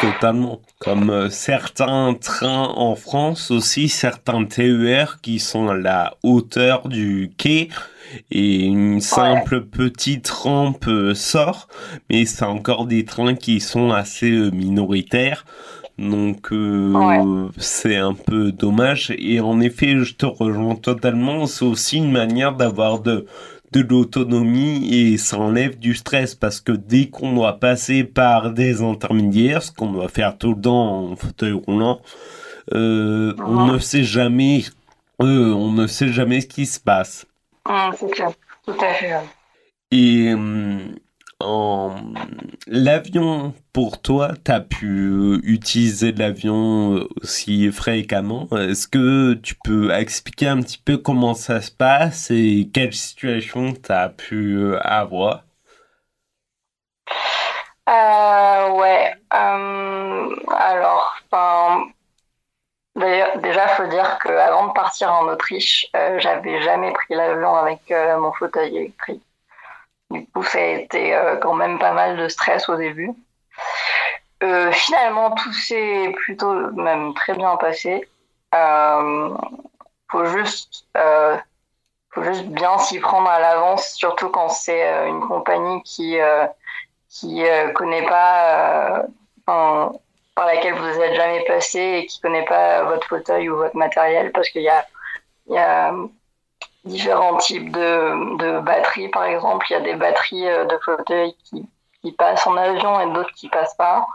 Totalement. 0.00 0.60
Comme 0.78 1.10
euh, 1.10 1.30
certains 1.30 2.14
trains 2.14 2.68
en 2.76 2.96
France 2.96 3.50
aussi, 3.50 3.88
certains 3.88 4.44
TER 4.44 5.20
qui 5.20 5.38
sont 5.38 5.68
à 5.68 5.74
la 5.74 6.14
hauteur 6.22 6.88
du 6.88 7.32
quai 7.36 7.68
et 8.30 8.64
une 8.64 9.00
simple 9.00 9.62
petite 9.62 10.28
rampe 10.28 10.86
euh, 10.88 11.14
sort, 11.14 11.68
mais 12.10 12.24
c'est 12.24 12.44
encore 12.44 12.86
des 12.86 13.04
trains 13.04 13.34
qui 13.34 13.60
sont 13.60 13.90
assez 13.90 14.30
euh, 14.30 14.50
minoritaires. 14.50 15.44
Donc 15.98 16.52
euh, 16.52 17.48
c'est 17.58 17.96
un 17.96 18.14
peu 18.14 18.52
dommage. 18.52 19.12
Et 19.18 19.40
en 19.40 19.60
effet, 19.60 19.98
je 19.98 20.14
te 20.14 20.26
rejoins 20.26 20.74
totalement. 20.74 21.46
C'est 21.46 21.64
aussi 21.64 21.98
une 21.98 22.10
manière 22.10 22.54
d'avoir 22.54 23.00
de, 23.00 23.26
de 23.72 23.80
l'autonomie 23.80 24.88
et 24.92 25.18
ça 25.18 25.38
enlève 25.38 25.78
du 25.78 25.94
stress 25.94 26.34
parce 26.34 26.60
que 26.60 26.72
dès 26.72 27.08
qu'on 27.08 27.34
doit 27.34 27.58
passer 27.58 28.04
par 28.04 28.52
des 28.52 28.82
intermédiaires, 28.82 29.62
ce 29.62 29.72
qu'on 29.72 29.92
doit 29.92 30.08
faire 30.08 30.36
tout 30.36 30.54
le 30.54 30.60
temps 30.60 31.10
en 31.10 31.16
fauteuil 31.16 31.52
roulant, 31.52 32.00
euh, 32.74 33.34
on 33.38 33.66
ne 33.66 33.78
sait 33.78 34.04
jamais, 34.04 34.64
euh, 35.20 35.52
on 35.52 35.72
ne 35.72 35.86
sait 35.86 36.08
jamais 36.08 36.40
ce 36.40 36.46
qui 36.46 36.66
se 36.66 36.80
passe. 36.80 37.26
c'est 37.98 38.10
clair, 38.10 38.30
tout 38.66 38.74
à 38.80 38.94
fait. 38.94 39.14
Et 39.90 40.34
l'avion 42.66 43.54
pour 43.72 44.00
toi, 44.02 44.32
tu 44.44 44.50
as 44.50 44.60
pu 44.60 45.40
utiliser 45.44 46.12
l'avion 46.12 47.06
aussi 47.22 47.70
fréquemment. 47.72 48.48
Est-ce 48.52 48.88
que 48.88 49.34
tu 49.34 49.54
peux 49.64 49.90
expliquer 49.92 50.48
un 50.48 50.60
petit 50.62 50.78
peu 50.78 50.96
comment 50.98 51.34
ça 51.34 51.60
se 51.60 51.70
passe 51.70 52.30
et 52.30 52.70
quelle 52.72 52.92
situation 52.94 53.72
tu 53.72 53.92
as 53.92 54.08
pu 54.08 54.74
avoir? 54.80 55.44
Euh, 57.88 58.70
Ouais. 58.70 59.14
Euh, 59.34 60.36
alors, 60.50 61.16
déjà, 63.42 63.68
faut 63.68 63.86
dire 63.86 64.18
qu'avant 64.22 64.68
de 64.68 64.72
partir 64.72 65.12
en 65.12 65.28
Autriche, 65.28 65.86
euh, 65.96 66.18
j'avais 66.18 66.62
jamais 66.62 66.92
pris 66.92 67.14
l'avion 67.14 67.54
avec 67.56 67.92
mon 68.18 68.32
fauteuil 68.32 68.76
électrique. 68.76 69.22
Du 70.12 70.26
coup, 70.26 70.42
ça 70.42 70.58
a 70.58 70.62
été 70.62 71.14
euh, 71.14 71.36
quand 71.36 71.54
même 71.54 71.78
pas 71.78 71.92
mal 71.92 72.18
de 72.18 72.28
stress 72.28 72.68
au 72.68 72.76
début. 72.76 73.10
Euh, 74.42 74.70
finalement, 74.72 75.30
tout 75.30 75.52
s'est 75.52 76.12
plutôt 76.16 76.52
même 76.72 77.14
très 77.14 77.34
bien 77.34 77.56
passé. 77.56 78.06
Euh, 78.54 79.34
faut 80.10 80.26
juste, 80.26 80.84
euh, 80.98 81.36
faut 82.10 82.22
juste 82.24 82.44
bien 82.46 82.76
s'y 82.78 83.00
prendre 83.00 83.30
à 83.30 83.40
l'avance, 83.40 83.94
surtout 83.94 84.28
quand 84.28 84.50
c'est 84.50 85.08
une 85.08 85.20
compagnie 85.20 85.82
qui 85.82 86.18
qui 87.08 87.44
connaît 87.74 88.06
pas, 88.06 89.04
par 89.46 90.46
laquelle 90.46 90.74
vous 90.74 90.98
n'êtes 90.98 91.14
jamais 91.14 91.44
passé 91.44 91.80
et 91.80 92.06
qui 92.06 92.20
connaît 92.20 92.44
pas 92.44 92.84
votre 92.84 93.06
fauteuil 93.06 93.48
ou 93.48 93.56
votre 93.56 93.76
matériel, 93.76 94.32
parce 94.32 94.48
qu'il 94.50 94.62
y 94.62 94.68
a, 94.68 94.84
y 95.48 95.58
a 95.58 95.94
différents 96.84 97.36
types 97.38 97.70
de, 97.70 98.36
de, 98.38 98.60
batteries. 98.60 99.08
Par 99.08 99.24
exemple, 99.24 99.66
il 99.70 99.72
y 99.72 99.76
a 99.76 99.80
des 99.80 99.94
batteries 99.94 100.48
euh, 100.48 100.64
de 100.64 100.78
fauteuil 100.84 101.34
qui, 101.44 101.68
qui 102.02 102.12
passent 102.12 102.46
en 102.46 102.56
avion 102.56 103.00
et 103.00 103.12
d'autres 103.12 103.32
qui 103.34 103.48
passent 103.48 103.76
pas. 103.76 104.06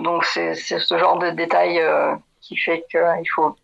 Donc 0.00 0.24
c'est 0.24 0.54
ce 0.54 0.98
genre 0.98 1.18
de 1.18 1.30
détail 1.30 1.78
euh, 1.80 2.14
qui 2.40 2.56
fait 2.56 2.84
qu'il 2.90 3.30
faut 3.34 3.56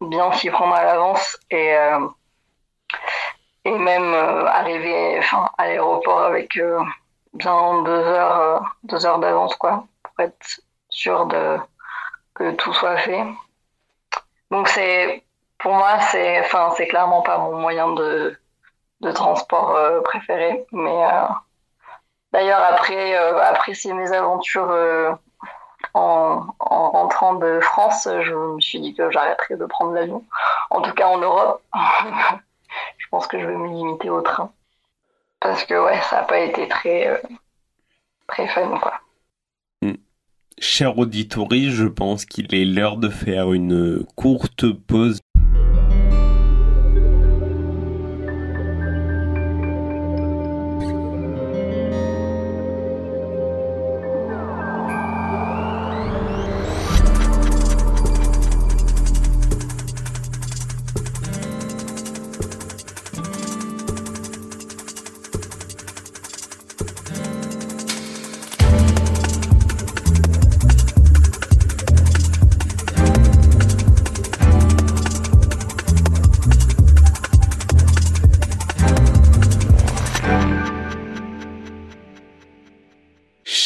bien 0.00 0.32
s'y 0.32 0.50
prendre 0.50 0.74
à 0.74 0.84
l'avance 0.84 1.38
et 1.50 1.74
et 3.64 3.78
même 3.78 4.12
arriver 4.12 5.20
à 5.56 5.66
l'aéroport 5.66 6.22
avec 6.22 6.58
bien 7.34 7.82
deux 7.82 7.90
heures 7.90 8.64
deux 8.82 9.06
heures 9.06 9.20
d'avance 9.20 9.54
quoi 9.54 9.86
pour 10.02 10.24
être 10.24 10.60
sûr 10.88 11.26
de 11.26 11.58
que 12.34 12.52
tout 12.52 12.72
soit 12.72 12.96
fait. 12.98 13.24
Donc 14.50 14.68
c'est 14.68 15.24
pour 15.62 15.72
moi 15.72 16.00
c'est 16.10 16.40
enfin 16.40 16.72
c'est 16.76 16.88
clairement 16.88 17.22
pas 17.22 17.38
mon 17.38 17.58
moyen 17.58 17.92
de 17.92 18.38
de 19.00 19.10
transport 19.10 20.02
préféré 20.02 20.66
mais 20.72 21.02
D'ailleurs, 22.32 22.62
après, 22.62 23.16
euh, 23.16 23.38
après 23.42 23.74
ces 23.74 23.92
mésaventures 23.92 24.70
euh, 24.70 25.12
en, 25.92 26.46
en, 26.58 26.90
rentrant 26.90 27.34
de 27.34 27.60
France, 27.60 28.08
je 28.22 28.34
me 28.34 28.60
suis 28.60 28.80
dit 28.80 28.94
que 28.94 29.10
j'arrêterais 29.10 29.56
de 29.56 29.66
prendre 29.66 29.92
l'avion. 29.92 30.24
En 30.70 30.80
tout 30.80 30.92
cas, 30.92 31.08
en 31.08 31.18
Europe, 31.18 31.62
je 32.98 33.06
pense 33.10 33.26
que 33.26 33.38
je 33.38 33.46
vais 33.46 33.56
me 33.56 33.68
limiter 33.68 34.08
au 34.08 34.22
train. 34.22 34.50
Parce 35.40 35.64
que, 35.64 35.74
ouais, 35.74 36.00
ça 36.02 36.16
n'a 36.16 36.22
pas 36.22 36.38
été 36.38 36.68
très, 36.68 37.08
euh, 37.08 37.18
très 38.28 38.48
fun, 38.48 38.78
quoi. 38.78 38.94
Hmm. 39.82 39.96
Cher 40.58 40.96
auditorie, 40.96 41.70
je 41.70 41.86
pense 41.86 42.24
qu'il 42.24 42.54
est 42.54 42.64
l'heure 42.64 42.96
de 42.96 43.10
faire 43.10 43.52
une 43.52 44.06
courte 44.16 44.72
pause 44.72 45.20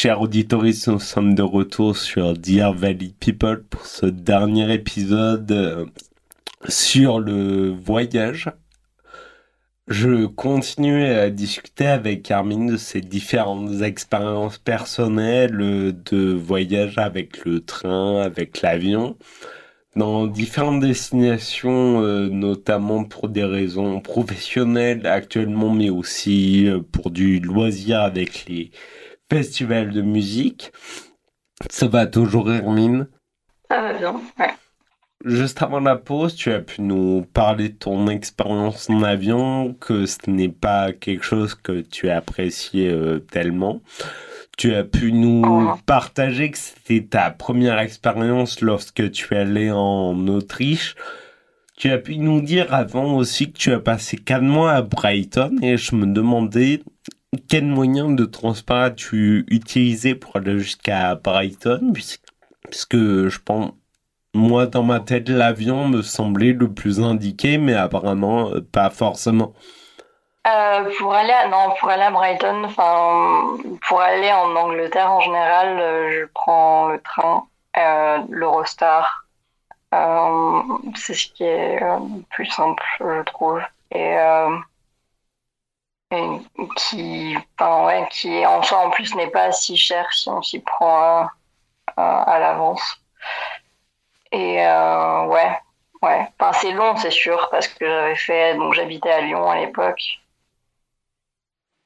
Chers 0.07 0.21
auditeurs, 0.21 0.63
nous 0.63 1.01
sommes 1.01 1.35
de 1.35 1.43
retour 1.43 1.97
sur 1.97 2.35
Dear 2.35 2.73
Valley 2.73 3.11
People 3.19 3.65
pour 3.69 3.87
ce 3.87 4.07
dernier 4.07 4.73
épisode 4.73 5.51
euh, 5.51 5.85
sur 6.69 7.19
le 7.19 7.71
voyage. 7.73 8.49
Je 9.89 10.27
continue 10.27 11.07
à 11.07 11.29
discuter 11.31 11.89
avec 11.89 12.31
Armin 12.31 12.67
de 12.67 12.77
ses 12.77 13.01
différentes 13.01 13.83
expériences 13.83 14.59
personnelles 14.59 15.57
de 15.59 16.33
voyage 16.35 16.99
avec 16.99 17.45
le 17.45 17.59
train, 17.59 18.21
avec 18.21 18.63
l'avion, 18.63 19.17
dans 19.97 20.29
différentes 20.29 20.79
destinations, 20.79 22.01
euh, 22.01 22.29
notamment 22.29 23.03
pour 23.03 23.29
des 23.29 23.43
raisons 23.43 24.01
professionnelles 24.01 25.05
actuellement, 25.05 25.71
mais 25.71 25.91
aussi 25.91 26.69
euh, 26.69 26.79
pour 26.93 27.11
du 27.11 27.41
loisir 27.41 28.03
avec 28.03 28.45
les 28.47 28.71
festival 29.31 29.91
de 29.91 30.03
musique. 30.03 30.73
Ça 31.71 31.87
va 31.87 32.07
toujours, 32.07 32.53
Hermine? 32.53 33.09
Ça 33.71 33.81
va 33.81 33.93
bien, 33.95 34.21
ouais. 34.39 34.55
Juste 35.25 35.63
avant 35.63 35.81
la 35.81 35.97
pause, 35.97 36.37
tu 36.37 36.53
as 36.53 36.61
pu 36.61 36.83
nous 36.83 37.27
parler 37.33 37.71
de 37.71 37.75
ton 37.75 38.07
expérience 38.09 38.89
en 38.91 39.03
avion, 39.03 39.75
que 39.75 40.07
ce 40.07 40.19
n'est 40.29 40.51
pas 40.51 40.93
quelque 40.93 41.25
chose 41.25 41.55
que 41.55 41.81
tu 41.81 42.11
as 42.11 42.19
apprécié 42.19 42.91
euh, 42.91 43.19
tellement. 43.19 43.81
Tu 44.57 44.75
as 44.75 44.85
pu 44.85 45.13
nous 45.13 45.43
oh. 45.45 45.75
partager 45.85 46.51
que 46.51 46.59
c'était 46.59 47.05
ta 47.05 47.31
première 47.31 47.79
expérience 47.79 48.61
lorsque 48.61 49.11
tu 49.11 49.35
allé 49.35 49.71
en 49.71 50.29
Autriche. 50.29 50.95
Tu 51.77 51.91
as 51.91 51.99
pu 51.99 52.19
nous 52.19 52.41
dire 52.41 52.73
avant 52.73 53.17
aussi 53.17 53.53
que 53.53 53.59
tu 53.59 53.73
as 53.73 53.81
passé 53.81 54.17
quatre 54.17 54.43
mois 54.43 54.73
à 54.73 54.83
Brighton 54.83 55.57
et 55.61 55.77
je 55.77 55.95
me 55.95 56.07
demandais 56.07 56.83
quel 57.49 57.65
moyen 57.65 58.11
de 58.11 58.25
transport 58.25 58.77
as-tu 58.77 59.45
utilisé 59.49 60.15
pour 60.15 60.37
aller 60.37 60.59
jusqu'à 60.59 61.15
Brighton? 61.15 61.93
Puisque 61.93 62.97
je 62.97 63.39
pense, 63.39 63.73
moi 64.35 64.67
dans 64.67 64.83
ma 64.83 65.01
tête, 65.01 65.29
l'avion 65.29 65.89
me 65.89 66.03
semblait 66.03 66.53
le 66.53 66.73
plus 66.73 67.01
indiqué, 67.01 67.59
mais 67.59 67.75
apparemment 67.75 68.51
euh, 68.51 68.61
pas 68.61 68.91
forcément. 68.91 69.55
Euh, 70.47 70.91
pour 70.99 71.13
aller 71.13 71.33
à, 71.33 71.49
non 71.49 71.75
pour 71.81 71.89
aller 71.89 72.05
à 72.05 72.11
Brighton 72.13 72.63
enfin 72.67 73.57
pour 73.89 74.01
aller 74.01 74.31
en 74.31 74.55
Angleterre 74.55 75.11
en 75.11 75.19
général 75.19 75.81
euh, 75.81 76.21
je 76.21 76.27
prends 76.33 76.91
le 76.91 77.01
train 77.01 77.45
l'Eurostar. 78.31 79.27
C'est 80.95 81.15
ce 81.15 81.27
qui 81.33 81.43
est 81.43 81.81
plus 82.31 82.47
simple 82.47 82.83
je 83.01 83.23
trouve. 83.25 83.61
Et 83.91 84.17
qui, 86.77 87.37
en 88.47 88.63
soi 88.63 88.79
en 88.79 88.91
plus 88.91 89.15
n'est 89.15 89.31
pas 89.31 89.53
si 89.53 89.77
cher 89.77 90.13
si 90.13 90.29
on 90.29 90.43
s'y 90.43 90.61
prend 90.61 91.29
à 91.97 92.39
l'avance. 92.39 93.01
Et 94.33 94.65
euh, 94.67 95.27
ouais, 95.27 95.59
ouais. 96.03 96.29
C'est 96.55 96.73
long, 96.73 96.97
c'est 96.97 97.11
sûr, 97.11 97.49
parce 97.51 97.69
que 97.69 97.87
j'avais 97.87 98.17
fait, 98.17 98.55
donc 98.57 98.75
j'habitais 98.75 99.11
à 99.11 99.21
Lyon 99.21 99.49
à 99.51 99.57
l'époque. 99.57 100.03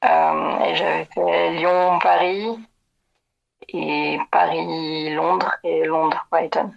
Euh, 0.03 0.59
et 0.65 0.75
j'avais 0.75 1.05
fait 1.05 1.51
Lyon-Paris 1.51 2.57
et 3.69 4.19
Paris-Londres 4.31 5.55
et 5.63 5.85
Londres-Brighton. 5.85 6.73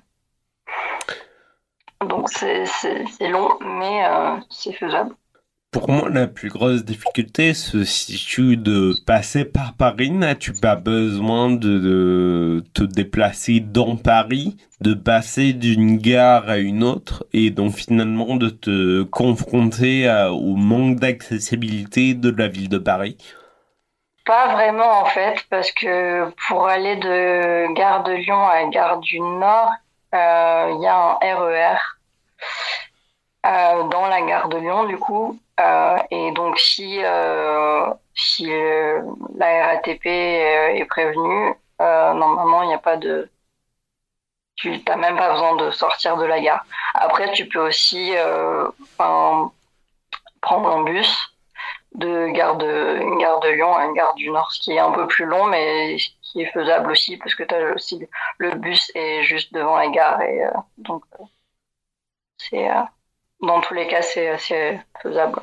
Donc 2.02 2.28
c'est 2.30 2.64
long, 3.20 3.58
mais 3.60 4.04
euh, 4.06 4.36
c'est 4.50 4.72
faisable. 4.74 5.14
Pour 5.74 5.90
moi, 5.90 6.08
la 6.08 6.28
plus 6.28 6.50
grosse 6.50 6.84
difficulté 6.84 7.52
se 7.52 7.82
situe 7.82 8.56
de 8.56 8.94
passer 9.08 9.44
par 9.44 9.74
Paris. 9.76 10.12
N'as-tu 10.12 10.52
pas 10.52 10.76
besoin 10.76 11.50
de, 11.50 12.62
te 12.74 12.84
déplacer 12.84 13.58
dans 13.58 13.96
Paris, 13.96 14.56
de 14.80 14.94
passer 14.94 15.52
d'une 15.52 15.96
gare 15.96 16.48
à 16.48 16.58
une 16.58 16.84
autre 16.84 17.26
et 17.32 17.50
donc 17.50 17.72
finalement 17.72 18.36
de 18.36 18.50
te 18.50 19.02
confronter 19.02 20.08
au 20.30 20.54
manque 20.54 21.00
d'accessibilité 21.00 22.14
de 22.14 22.30
la 22.30 22.46
ville 22.46 22.68
de 22.68 22.78
Paris? 22.78 23.16
Pas 24.24 24.54
vraiment 24.54 25.00
en 25.00 25.06
fait, 25.06 25.44
parce 25.50 25.72
que 25.72 26.30
pour 26.46 26.68
aller 26.68 26.94
de 26.94 27.74
gare 27.74 28.04
de 28.04 28.12
Lyon 28.12 28.46
à 28.46 28.64
gare 28.68 29.00
du 29.00 29.18
Nord, 29.18 29.72
euh, 30.14 30.72
il 30.76 30.82
y 30.84 30.86
a 30.86 31.18
un 31.20 31.34
RER. 31.36 31.78
Euh, 33.44 33.88
dans 33.88 34.06
la 34.06 34.22
gare 34.22 34.48
de 34.48 34.56
Lyon, 34.56 34.84
du 34.84 34.96
coup, 34.96 35.38
euh, 35.60 35.96
et 36.10 36.32
donc 36.32 36.58
si 36.58 37.00
euh, 37.04 37.86
si 38.14 38.52
euh, 38.52 39.02
la 39.36 39.66
RATP 39.66 40.06
est 40.06 40.84
prévenue, 40.86 41.54
normalement 41.78 42.62
il 42.62 42.68
n'y 42.68 42.74
a 42.74 42.78
pas 42.78 42.96
de 42.96 43.30
tu 44.56 44.70
n'as 44.88 44.96
même 44.96 45.16
pas 45.16 45.32
besoin 45.32 45.56
de 45.56 45.70
sortir 45.70 46.16
de 46.16 46.24
la 46.24 46.40
gare. 46.40 46.64
Après, 46.94 47.32
tu 47.32 47.48
peux 47.48 47.66
aussi 47.66 48.12
prendre 48.96 49.52
un 50.68 50.82
bus 50.84 51.34
de 51.94 52.28
gare 52.28 52.56
de, 52.56 53.18
gare 53.20 53.40
de 53.40 53.48
Lyon 53.50 53.74
à 53.76 53.84
une 53.86 53.94
gare 53.94 54.14
du 54.14 54.30
Nord, 54.30 54.52
ce 54.52 54.60
qui 54.60 54.72
est 54.72 54.78
un 54.78 54.92
peu 54.92 55.06
plus 55.08 55.24
long, 55.26 55.46
mais 55.46 55.96
qui 56.22 56.42
est 56.42 56.52
faisable 56.52 56.90
aussi, 56.90 57.16
parce 57.16 57.34
que 57.34 57.42
as 57.52 57.74
aussi 57.74 58.06
le 58.38 58.54
bus 58.56 58.90
est 58.94 59.22
juste 59.24 59.52
devant 59.52 59.76
la 59.76 59.88
gare, 59.88 60.22
et 60.22 60.42
donc 60.78 61.04
c'est 62.38 62.68
dans 63.46 63.60
tous 63.60 63.74
les 63.74 63.86
cas, 63.86 64.02
c'est 64.02 64.28
assez 64.28 64.78
faisable. 65.02 65.40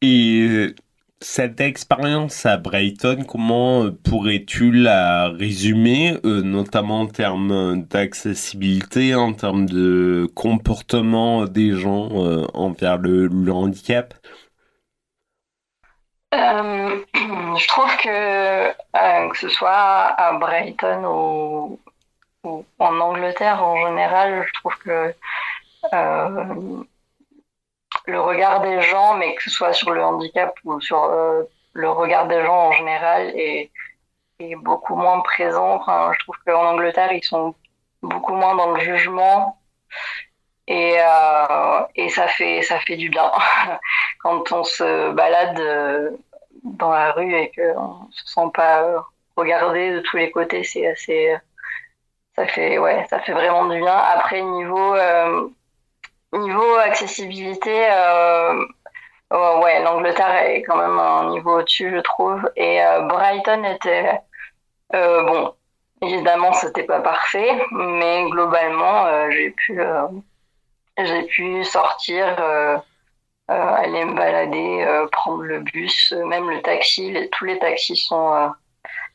Et 0.00 0.74
cette 1.22 1.60
expérience 1.60 2.44
à 2.46 2.56
Brighton, 2.56 3.24
comment 3.26 3.90
pourrais-tu 4.04 4.72
la 4.72 5.28
résumer, 5.28 6.18
euh, 6.24 6.42
notamment 6.42 7.02
en 7.02 7.06
termes 7.06 7.82
d'accessibilité, 7.82 9.14
en 9.14 9.32
termes 9.32 9.66
de 9.66 10.28
comportement 10.34 11.44
des 11.44 11.76
gens 11.76 12.08
euh, 12.12 12.46
envers 12.54 12.98
le, 12.98 13.28
handicap? 13.52 14.14
Euh, 16.34 17.04
Je 17.14 17.68
trouve 17.68 17.96
que 17.98 18.72
que 19.30 19.38
ce 19.38 19.48
soit 19.48 19.70
à 19.70 20.32
Brighton 20.38 21.04
ou, 21.04 21.78
ou, 22.44 22.64
en 22.78 23.00
Angleterre 23.00 23.62
en 23.62 23.76
général, 23.86 24.44
je 24.46 24.52
trouve 24.60 24.76
que 24.78 25.14
le 28.06 28.20
regard 28.20 28.60
des 28.60 28.80
gens, 28.82 29.14
mais 29.14 29.34
que 29.34 29.42
ce 29.42 29.50
soit 29.50 29.72
sur 29.72 29.90
le 29.90 30.02
handicap 30.04 30.54
ou 30.64 30.80
sur 30.80 31.04
euh, 31.04 31.42
le 31.72 31.90
regard 31.90 32.26
des 32.26 32.42
gens 32.44 32.68
en 32.68 32.72
général, 32.72 33.32
est, 33.36 33.70
beaucoup 34.56 34.96
moins 34.96 35.20
présent. 35.20 35.80
Je 36.12 36.18
trouve 36.18 36.34
qu'en 36.44 36.72
Angleterre, 36.72 37.12
ils 37.12 37.22
sont 37.22 37.54
beaucoup 38.02 38.34
moins 38.34 38.56
dans 38.56 38.72
le 38.72 38.80
jugement. 38.80 39.56
Et, 40.66 40.96
euh, 40.98 42.08
ça 42.08 42.26
fait 42.26 42.62
ça 42.62 42.80
fait 42.80 42.96
du 42.96 43.08
bien 43.08 43.30
quand 44.20 44.50
on 44.50 44.64
se 44.64 45.12
balade 45.12 46.18
dans 46.64 46.90
la 46.90 47.12
rue 47.12 47.32
et 47.34 47.52
qu'on 47.52 48.08
se 48.10 48.26
sent 48.26 48.50
pas 48.52 49.04
regardé 49.36 49.92
de 49.92 50.00
tous 50.00 50.16
les 50.16 50.32
côtés. 50.32 50.64
C'est 50.64 50.88
assez 50.88 51.36
ça 52.34 52.46
fait 52.48 52.78
ouais 52.78 53.06
ça 53.10 53.20
fait 53.20 53.32
vraiment 53.32 53.66
du 53.66 53.78
bien. 53.78 53.96
Après 53.96 54.42
niveau 54.42 54.96
niveau 56.38 56.76
accessibilité. 56.76 57.88
Oh, 59.34 59.60
ouais, 59.62 59.82
l'Angleterre 59.82 60.34
est 60.44 60.62
quand 60.62 60.76
même 60.76 60.98
un 60.98 61.30
niveau 61.30 61.58
au-dessus, 61.58 61.90
je 61.94 62.00
trouve. 62.00 62.50
Et 62.56 62.80
Brighton 63.08 63.64
était 63.64 64.20
bon 64.90 65.54
Évidemment, 66.02 66.52
c'était 66.52 66.82
pas 66.82 67.00
parfait, 67.00 67.64
mais 67.70 68.28
globalement, 68.28 69.06
euh, 69.06 69.30
j'ai 69.30 69.50
pu, 69.50 69.80
euh, 69.80 70.08
j'ai 70.98 71.22
pu 71.22 71.62
sortir, 71.62 72.26
euh, 72.40 72.76
aller 73.48 74.04
me 74.04 74.14
balader, 74.14 75.06
prendre 75.12 75.42
le 75.42 75.60
bus, 75.60 76.12
même 76.26 76.50
le 76.50 76.60
taxi. 76.62 77.14
tous 77.30 77.44
les 77.44 77.58
taxis 77.60 77.96
sont, 77.96 78.52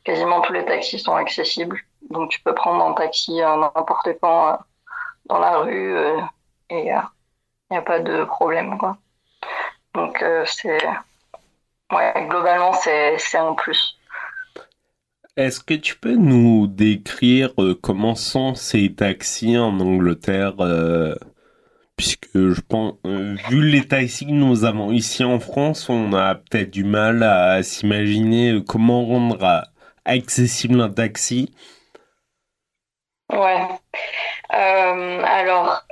quasiment 0.04 0.40
tous 0.40 0.54
les 0.54 0.64
taxis 0.64 0.98
sont 0.98 1.14
accessibles. 1.14 1.78
Donc, 2.08 2.30
tu 2.30 2.40
peux 2.40 2.54
prendre 2.54 2.82
un 2.86 2.94
taxi 2.94 3.40
n'importe 3.40 4.08
quand 4.22 4.58
dans 5.26 5.38
la 5.40 5.58
rue 5.58 5.94
et 6.70 6.78
il 6.78 6.84
n'y 7.70 7.76
a, 7.76 7.82
pas 7.82 8.00
de 8.00 8.24
problème, 8.24 8.78
quoi. 8.78 8.98
Donc, 9.94 10.24
c'est, 10.46 10.86
ouais, 11.92 12.26
globalement, 12.28 12.72
c'est, 12.72 13.18
c'est 13.18 13.38
un 13.38 13.54
plus. 13.54 13.98
Est-ce 15.38 15.60
que 15.60 15.74
tu 15.74 15.94
peux 15.94 16.16
nous 16.16 16.66
décrire 16.66 17.52
euh, 17.60 17.72
comment 17.80 18.16
sont 18.16 18.56
ces 18.56 18.92
taxis 18.92 19.56
en 19.56 19.78
Angleterre 19.78 20.54
euh, 20.58 21.14
Puisque 21.96 22.28
je 22.34 22.60
pense, 22.60 22.94
euh, 23.06 23.36
vu 23.48 23.62
les 23.70 23.86
taxis 23.86 24.26
que 24.26 24.32
nous 24.32 24.64
avons 24.64 24.90
ici 24.90 25.22
en 25.22 25.38
France, 25.38 25.88
on 25.88 26.12
a 26.12 26.34
peut-être 26.34 26.70
du 26.70 26.82
mal 26.82 27.22
à, 27.22 27.62
s'imaginer 27.62 28.64
comment 28.66 29.06
rendre 29.06 29.62
accessible 30.04 30.80
un 30.80 30.90
taxi? 30.90 31.54
Ouais. 33.30 33.68
alors, 34.50 35.86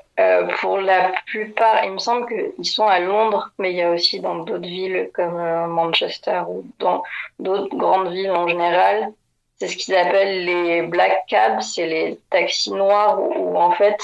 pour 0.61 0.79
la 0.79 1.12
plupart, 1.26 1.85
il 1.85 1.92
me 1.92 1.98
semble 1.98 2.26
qu'ils 2.26 2.64
sont 2.64 2.87
à 2.87 3.00
Londres, 3.00 3.50
mais 3.59 3.72
il 3.72 3.76
y 3.76 3.83
a 3.83 3.90
aussi 3.90 4.20
dans 4.20 4.37
d'autres 4.37 4.66
villes 4.66 5.11
comme 5.12 5.37
Manchester 5.68 6.42
ou 6.48 6.64
dans 6.79 7.02
d'autres 7.38 7.76
grandes 7.76 8.12
villes 8.12 8.31
en 8.31 8.48
général 8.48 9.12
c'est 9.59 9.68
ce 9.68 9.76
qu'ils 9.76 9.94
appellent 9.94 10.44
les 10.44 10.83
black 10.83 11.26
cabs, 11.29 11.61
c'est 11.61 11.87
les 11.87 12.20
taxis 12.31 12.70
noirs 12.72 13.18
où, 13.20 13.57
en 13.57 13.72
fait 13.72 13.98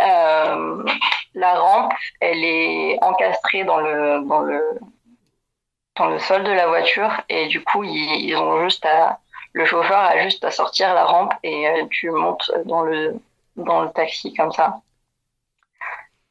euh, 0.00 0.84
la 1.34 1.54
rampe 1.54 1.92
elle 2.20 2.44
est 2.44 3.02
encastrée 3.02 3.64
dans 3.64 3.78
le 3.78 4.26
dans 4.28 4.40
le 4.40 4.60
dans 5.96 6.06
le 6.08 6.18
sol 6.18 6.44
de 6.44 6.52
la 6.52 6.66
voiture 6.66 7.10
et 7.30 7.46
du 7.46 7.64
coup 7.64 7.82
ils, 7.82 8.36
ont 8.36 8.62
juste 8.62 8.84
à 8.84 9.18
le 9.54 9.64
chauffeur 9.64 9.98
a 9.98 10.18
juste 10.20 10.44
à 10.44 10.50
sortir 10.50 10.92
la 10.92 11.04
rampe 11.04 11.32
et 11.42 11.66
euh, 11.66 11.86
tu 11.90 12.10
montes 12.10 12.50
dans 12.66 12.82
le 12.82 13.18
dans 13.56 13.82
le 13.82 13.90
taxi 13.90 14.34
comme 14.34 14.52
ça. 14.52 14.80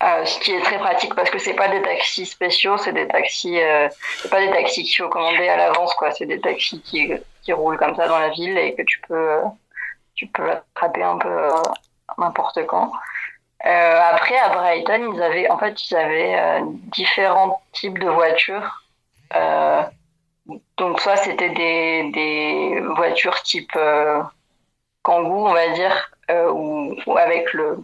Euh, 0.05 0.25
ce 0.25 0.39
qui 0.39 0.51
est 0.51 0.61
très 0.61 0.77
pratique 0.77 1.15
parce 1.15 1.29
que 1.31 1.39
c'est 1.39 1.55
pas 1.55 1.67
des 1.67 1.81
taxis 1.81 2.27
spéciaux, 2.27 2.77
c'est 2.77 2.93
des 2.93 3.07
taxis, 3.07 3.59
euh, 3.59 3.89
pas 4.29 4.39
des 4.39 4.51
taxis 4.51 4.83
qu'il 4.83 5.03
faut 5.03 5.09
commander 5.09 5.47
à 5.47 5.57
l'avance 5.57 5.93
quoi, 5.95 6.11
c'est 6.11 6.27
des 6.27 6.39
taxis 6.39 6.81
qui 6.81 7.11
qui 7.45 7.53
roulent 7.53 7.77
comme 7.77 7.95
ça 7.95 8.07
dans 8.07 8.19
la 8.19 8.29
ville 8.29 8.57
et 8.57 8.75
que 8.75 8.81
tu 8.81 8.99
peux, 9.07 9.39
tu 10.15 10.27
peux 10.27 10.49
attraper 10.49 11.03
un 11.03 11.17
peu 11.17 11.29
euh, 11.29 11.61
n'importe 12.17 12.65
quand. 12.65 12.91
Euh, 13.65 13.99
après, 14.11 14.37
à 14.37 14.49
Brighton, 14.49 15.13
ils 15.13 15.21
avaient, 15.21 15.49
en 15.49 15.57
fait, 15.57 15.89
ils 15.89 15.95
avaient 15.95 16.35
euh, 16.35 16.59
différents 16.91 17.61
types 17.71 17.99
de 17.99 18.09
voitures. 18.09 18.83
donc, 20.77 20.99
soit 20.99 21.17
c'était 21.17 21.49
des, 21.49 22.11
des 22.11 22.81
voitures 22.95 23.41
type 23.43 23.77
Kangoo, 25.03 25.47
on 25.47 25.53
va 25.53 25.69
dire, 25.69 26.11
ou, 26.51 27.17
avec 27.17 27.53
le, 27.53 27.77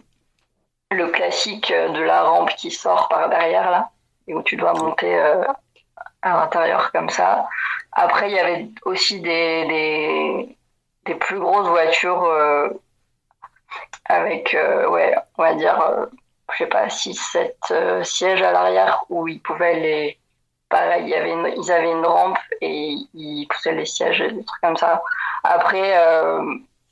le 0.92 1.08
classique 1.08 1.72
de 1.72 2.02
la 2.02 2.22
rampe 2.22 2.50
qui 2.56 2.70
sort 2.70 3.08
par 3.08 3.28
derrière 3.28 3.70
là, 3.70 3.90
et 4.26 4.34
où 4.34 4.42
tu 4.42 4.56
dois 4.56 4.72
monter 4.74 5.14
à 6.22 6.36
l'intérieur 6.36 6.90
comme 6.92 7.10
ça. 7.10 7.48
Après, 7.92 8.30
il 8.30 8.36
y 8.36 8.38
avait 8.38 8.68
aussi 8.84 9.20
des, 9.20 10.56
des, 11.04 11.14
plus 11.16 11.38
grosses 11.38 11.68
voitures 11.68 12.24
euh, 12.24 12.68
avec, 14.06 14.54
euh, 14.54 14.88
ouais, 14.88 15.14
on 15.36 15.42
va 15.42 15.54
dire, 15.54 15.80
euh, 15.80 16.06
je 16.52 16.58
sais 16.58 16.66
pas, 16.66 16.88
6, 16.88 17.14
7 17.14 18.04
sièges 18.04 18.42
à 18.42 18.52
l'arrière 18.52 19.04
où 19.10 19.28
ils 19.28 19.40
pouvaient 19.40 19.78
les. 19.80 20.18
Pareil, 20.68 21.04
il 21.04 21.10
y 21.10 21.60
ils 21.60 21.70
avaient 21.70 21.92
une 21.92 22.06
rampe 22.06 22.38
et 22.62 22.96
ils 23.12 23.46
poussaient 23.46 23.74
les 23.74 23.84
sièges 23.84 24.22
et 24.22 24.32
des 24.32 24.42
trucs 24.42 24.60
comme 24.62 24.76
ça. 24.76 25.02
Après, 25.44 25.92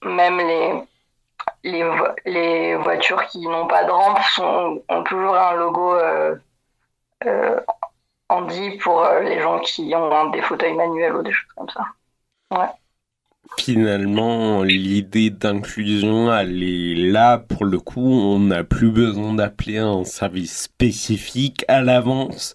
même 0.02 0.36
les, 0.36 0.82
les, 1.64 1.84
les 2.26 2.76
voitures 2.76 3.24
qui 3.26 3.40
n'ont 3.46 3.66
pas 3.66 3.84
de 3.84 3.90
rampe 3.90 4.18
ont 4.88 5.02
toujours 5.04 5.36
un 5.36 5.54
logo 5.54 5.94
dit 8.48 8.76
pour 8.78 9.04
euh, 9.04 9.20
les 9.22 9.40
gens 9.40 9.58
qui 9.60 9.92
ont 9.94 10.30
des 10.30 10.42
fauteuils 10.42 10.74
manuels 10.74 11.14
ou 11.14 11.22
des 11.22 11.32
choses 11.32 11.52
comme 11.56 11.68
ça. 11.68 11.84
Finalement, 13.58 14.62
l'idée 14.62 15.30
d'inclusion, 15.30 16.32
elle 16.32 16.62
est 16.62 16.94
là 16.94 17.38
pour 17.38 17.64
le 17.64 17.80
coup. 17.80 18.00
On 18.00 18.38
n'a 18.38 18.62
plus 18.62 18.90
besoin 18.90 19.34
d'appeler 19.34 19.78
un 19.78 20.04
service 20.04 20.62
spécifique 20.62 21.64
à 21.66 21.82
l'avance, 21.82 22.54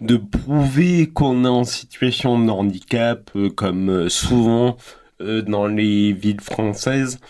de 0.00 0.16
prouver 0.16 1.10
qu'on 1.10 1.44
est 1.44 1.48
en 1.48 1.64
situation 1.64 2.38
de 2.38 2.50
handicap, 2.50 3.30
euh, 3.36 3.48
comme 3.50 3.88
euh, 3.88 4.08
souvent 4.08 4.76
dans 5.20 5.68
les 5.68 6.12
villes 6.12 6.40
françaises. 6.40 7.20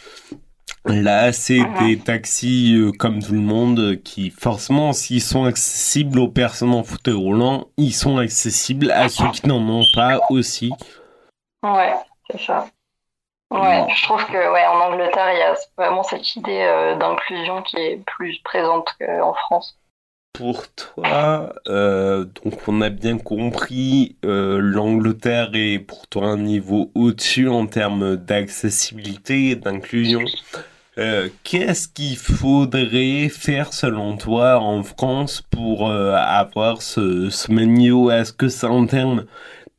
Là, 0.86 1.32
c'est 1.32 1.62
des 1.80 1.98
taxis 1.98 2.74
euh, 2.76 2.92
comme 2.92 3.22
tout 3.22 3.32
le 3.32 3.40
monde 3.40 4.02
qui, 4.04 4.28
forcément, 4.28 4.92
s'ils 4.92 5.22
sont 5.22 5.44
accessibles 5.44 6.18
aux 6.18 6.28
personnes 6.28 6.74
en 6.74 6.84
fauteuil 6.84 7.14
roulant, 7.14 7.68
ils 7.78 7.94
sont 7.94 8.18
accessibles 8.18 8.90
à 8.90 9.08
ceux 9.08 9.30
qui 9.30 9.48
n'en 9.48 9.66
ont 9.66 9.86
pas 9.94 10.20
aussi. 10.28 10.72
Ouais, 11.62 11.94
c'est 12.30 12.40
ça. 12.40 12.66
Ouais, 13.50 13.86
je 13.96 14.02
trouve 14.02 14.26
que 14.26 14.52
ouais, 14.52 14.66
en 14.66 14.92
Angleterre, 14.92 15.32
il 15.32 15.38
y 15.38 15.42
a 15.42 15.54
vraiment 15.78 16.02
cette 16.02 16.36
idée 16.36 16.66
euh, 16.68 16.96
d'inclusion 16.96 17.62
qui 17.62 17.76
est 17.78 18.04
plus 18.04 18.38
présente 18.44 18.94
qu'en 19.00 19.32
France. 19.32 19.78
Pour 20.34 20.64
toi, 20.74 21.54
euh, 21.68 22.24
donc 22.24 22.54
on 22.66 22.82
a 22.82 22.90
bien 22.90 23.16
compris, 23.18 24.16
l'Angleterre 24.22 25.50
est 25.54 25.78
pour 25.78 26.08
toi 26.08 26.26
un 26.26 26.38
niveau 26.38 26.90
au-dessus 26.94 27.48
en 27.48 27.66
termes 27.66 28.16
d'accessibilité 28.16 29.50
et 29.50 29.56
d'inclusion. 29.56 30.24
Euh, 30.96 31.28
qu'est-ce 31.42 31.88
qu'il 31.88 32.16
faudrait 32.16 33.28
faire 33.28 33.72
selon 33.72 34.16
toi 34.16 34.58
en 34.60 34.84
France 34.84 35.42
pour 35.42 35.90
euh, 35.90 36.12
avoir 36.14 36.82
ce, 36.82 37.30
ce 37.30 37.50
menu? 37.50 38.12
Est-ce 38.12 38.32
que 38.32 38.48
c'est 38.48 38.66
en 38.66 38.86
termes 38.86 39.26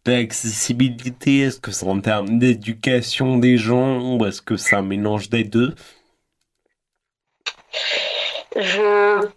d'accessibilité? 0.03 1.41
Est-ce 1.41 1.61
que 1.61 1.71
c'est 1.71 1.87
en 1.87 2.01
termes 2.01 2.37
d'éducation 2.37 3.37
des 3.37 3.57
gens? 3.57 4.01
Ou 4.01 4.25
est-ce 4.25 4.41
que 4.41 4.57
c'est 4.57 4.75
un 4.75 4.81
mélange 4.81 5.29
des 5.29 5.45
deux? 5.45 5.73
Je. 8.57 9.29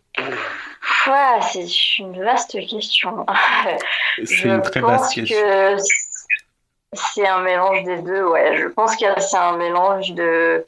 c'est 1.52 1.98
une 1.98 2.22
vaste 2.24 2.58
question. 2.68 3.24
C'est 4.24 4.48
une 4.48 4.62
très 4.62 4.80
vaste 4.80 5.14
question. 5.14 5.38
C'est 6.92 7.26
un 7.26 7.40
mélange 7.42 7.84
des 7.84 8.02
deux, 8.02 8.24
ouais. 8.24 8.58
Je 8.58 8.66
pense 8.66 8.96
que 8.96 9.04
c'est 9.20 9.36
un 9.36 9.56
mélange 9.56 10.12
de 10.14 10.66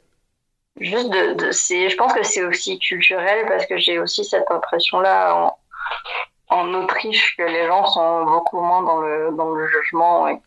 juste 0.79 1.09
de, 1.09 1.33
de 1.33 1.51
je 1.51 1.95
pense 1.95 2.13
que 2.13 2.23
c'est 2.23 2.43
aussi 2.43 2.79
culturel 2.79 3.45
parce 3.47 3.65
que 3.65 3.77
j'ai 3.77 3.99
aussi 3.99 4.25
cette 4.25 4.49
impression 4.51 4.99
là 4.99 5.35
en, 5.35 5.57
en 6.49 6.73
Autriche 6.75 7.35
que 7.37 7.43
les 7.43 7.67
gens 7.67 7.85
sont 7.87 8.25
beaucoup 8.25 8.61
moins 8.61 8.83
dans 8.83 9.01
le 9.01 9.31
dans 9.35 9.51
le 9.51 9.67
jugement 9.67 10.27
et 10.27 10.39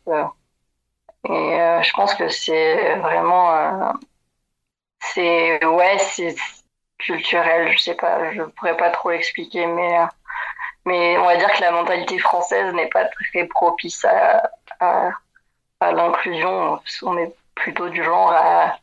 et 1.24 1.30
euh, 1.60 1.82
je 1.82 1.92
pense 1.92 2.14
que 2.14 2.28
c'est 2.28 2.96
vraiment 2.96 3.54
euh, 3.54 3.92
c'est 5.00 5.64
ouais 5.64 5.98
c'est 5.98 6.34
culturel 6.98 7.72
je 7.72 7.78
sais 7.78 7.94
pas 7.94 8.32
je 8.32 8.42
pourrais 8.42 8.76
pas 8.76 8.90
trop 8.90 9.10
l'expliquer 9.10 9.66
mais 9.66 9.98
euh, 10.00 10.06
mais 10.87 11.18
on 11.18 11.24
va 11.26 11.37
dire 11.37 11.52
que 11.52 11.60
la 11.62 11.72
mentalité 11.72 12.18
française 12.18 12.72
n'est 12.74 12.88
pas 12.88 13.06
très 13.06 13.46
propice 13.46 14.04
à, 14.04 14.50
à, 14.80 15.10
à 15.80 15.92
l'inclusion. 15.92 16.80
On 17.02 17.18
est 17.18 17.34
plutôt 17.54 17.88
du 17.90 18.04
genre 18.04 18.30
à 18.32 18.78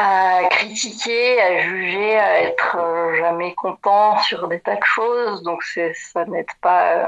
à 0.00 0.48
critiquer, 0.48 1.40
à 1.42 1.60
juger, 1.60 2.18
à 2.18 2.42
être 2.42 2.76
euh, 2.78 3.16
jamais 3.18 3.54
content 3.54 4.18
sur 4.22 4.48
des 4.48 4.60
tas 4.60 4.76
de 4.76 4.84
choses. 4.84 5.42
Donc 5.42 5.62
c'est 5.62 5.92
ça 5.94 6.24
n'aide 6.24 6.52
pas 6.62 6.82
euh, 6.92 7.06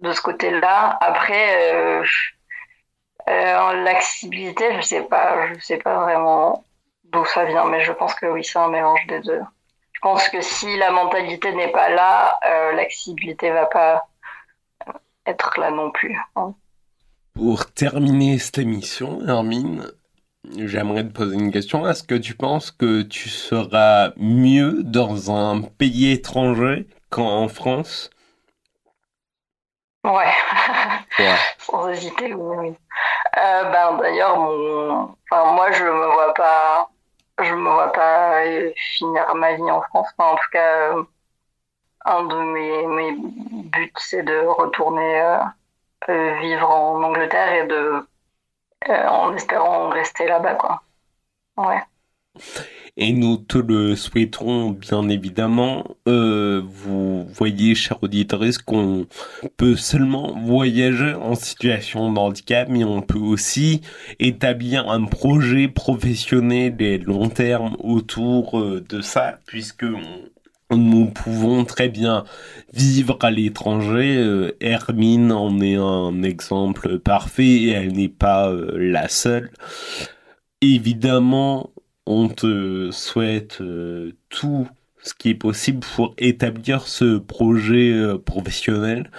de 0.00 0.12
ce 0.12 0.20
côté-là. 0.20 0.98
Après, 1.00 1.46
euh, 1.74 2.04
l'accessibilité, 3.84 4.74
je 4.76 4.80
sais 4.80 5.02
pas, 5.02 5.52
je 5.54 5.60
sais 5.60 5.78
pas 5.78 5.96
vraiment 6.04 6.64
d'où 7.04 7.24
ça 7.26 7.44
vient, 7.44 7.66
mais 7.66 7.82
je 7.84 7.92
pense 7.92 8.14
que 8.14 8.26
oui, 8.26 8.42
c'est 8.44 8.58
un 8.58 8.68
mélange 8.68 9.06
des 9.06 9.20
deux. 9.20 9.42
Je 9.92 10.00
pense 10.00 10.28
que 10.28 10.40
si 10.40 10.76
la 10.78 10.90
mentalité 10.90 11.52
n'est 11.52 11.70
pas 11.70 11.88
là, 11.88 12.38
euh, 12.50 12.72
l'accessibilité 12.72 13.50
va 13.50 13.66
pas 13.66 14.08
être 15.26 15.60
là 15.60 15.70
non 15.70 15.92
plus. 15.92 16.18
hein. 16.34 16.54
Pour 17.34 17.72
terminer 17.72 18.38
cette 18.38 18.58
émission, 18.58 19.20
Hermine, 19.26 19.86
j'aimerais 20.56 21.04
te 21.04 21.12
poser 21.12 21.34
une 21.36 21.50
question. 21.52 21.86
Est-ce 21.88 22.02
que 22.04 22.14
tu 22.14 22.34
penses 22.34 22.70
que 22.70 23.02
tu 23.02 23.28
seras 23.28 24.12
mieux 24.16 24.82
dans 24.82 25.30
un 25.30 25.62
pays 25.62 26.10
étranger 26.12 26.86
qu'en 27.10 27.48
France? 27.48 28.10
Ouais, 30.04 30.32
Ouais. 31.18 31.42
sans 31.58 31.88
hésiter, 31.88 32.34
oui. 32.34 32.56
oui. 32.58 32.76
Euh, 33.38 33.64
ben 33.72 33.98
d'ailleurs, 33.98 34.36
mon... 34.38 35.16
enfin, 35.30 35.52
moi 35.54 35.72
je 35.72 35.84
me 35.84 36.06
vois 36.14 36.34
pas, 36.34 36.90
je 37.42 37.54
me 37.54 37.70
vois 37.70 37.92
pas 37.92 38.42
finir 38.76 39.34
ma 39.36 39.54
vie 39.54 39.70
en 39.70 39.82
France. 39.82 40.08
Enfin, 40.18 40.32
en 40.32 40.36
tout 40.36 40.50
cas, 40.52 40.94
euh, 40.96 41.04
un 42.04 42.24
de 42.24 42.36
mes, 42.36 42.86
mes 42.86 43.12
buts 43.64 43.92
c'est 43.98 44.22
de 44.22 44.46
retourner 44.46 45.22
euh, 46.08 46.38
vivre 46.40 46.70
en 46.70 47.02
Angleterre 47.02 47.52
et 47.54 47.66
de, 47.66 48.06
euh, 48.88 49.08
en 49.08 49.34
espérant 49.34 49.88
rester 49.90 50.26
là-bas, 50.26 50.54
quoi. 50.54 50.82
Ouais. 51.56 51.82
Et 52.98 53.12
nous 53.12 53.38
te 53.38 53.56
le 53.56 53.96
souhaiterons 53.96 54.70
bien 54.70 55.08
évidemment. 55.08 55.84
Euh, 56.06 56.60
vous 56.62 57.24
voyez, 57.24 57.74
chers 57.74 58.02
auditeurs, 58.02 58.42
qu'on 58.66 59.06
peut 59.56 59.76
seulement 59.76 60.38
voyager 60.38 61.14
en 61.14 61.34
situation 61.34 62.12
de 62.12 62.18
handicap, 62.18 62.68
mais 62.68 62.84
on 62.84 63.00
peut 63.00 63.18
aussi 63.18 63.80
établir 64.18 64.90
un 64.90 65.06
projet 65.06 65.68
professionnel 65.68 66.76
et 66.80 66.98
long 66.98 67.30
terme 67.30 67.76
autour 67.78 68.60
euh, 68.60 68.84
de 68.86 69.00
ça, 69.00 69.38
puisque 69.46 69.86
nous 70.76 71.06
pouvons 71.06 71.64
très 71.64 71.88
bien 71.88 72.24
vivre 72.72 73.18
à 73.22 73.30
l'étranger. 73.30 74.16
Euh, 74.16 74.56
Hermine 74.60 75.32
en 75.32 75.60
est 75.60 75.76
un 75.76 76.22
exemple 76.22 76.98
parfait 76.98 77.44
et 77.44 77.70
elle 77.70 77.92
n'est 77.92 78.08
pas 78.08 78.50
euh, 78.50 78.72
la 78.76 79.08
seule. 79.08 79.50
Évidemment, 80.60 81.70
on 82.06 82.28
te 82.28 82.90
souhaite 82.90 83.60
euh, 83.60 84.12
tout 84.28 84.68
ce 85.02 85.14
qui 85.14 85.30
est 85.30 85.34
possible 85.34 85.80
pour 85.96 86.14
établir 86.18 86.86
ce 86.86 87.18
projet 87.18 87.92
professionnel. 88.24 89.10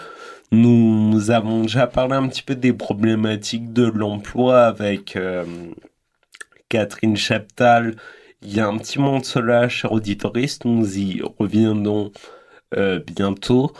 Nous 0.51 1.29
avons 1.29 1.63
déjà 1.63 1.87
parlé 1.87 2.15
un 2.15 2.27
petit 2.29 2.43
peu 2.43 2.55
des 2.55 2.71
problématiques 2.71 3.73
de 3.73 3.83
l'emploi 3.83 4.61
avec 4.61 5.17
Catherine 6.69 7.17
Chaptal 7.17 7.95
il 8.43 8.55
y 8.55 8.59
a 8.59 8.67
un 8.67 8.77
petit 8.77 8.99
moment 8.99 9.19
de 9.19 9.25
cela, 9.25 9.69
cher 9.69 9.91
auditoriste. 9.91 10.65
Nous 10.65 10.97
y 10.97 11.21
reviendrons 11.39 12.11
euh, 12.75 12.99
bientôt. 12.99 13.71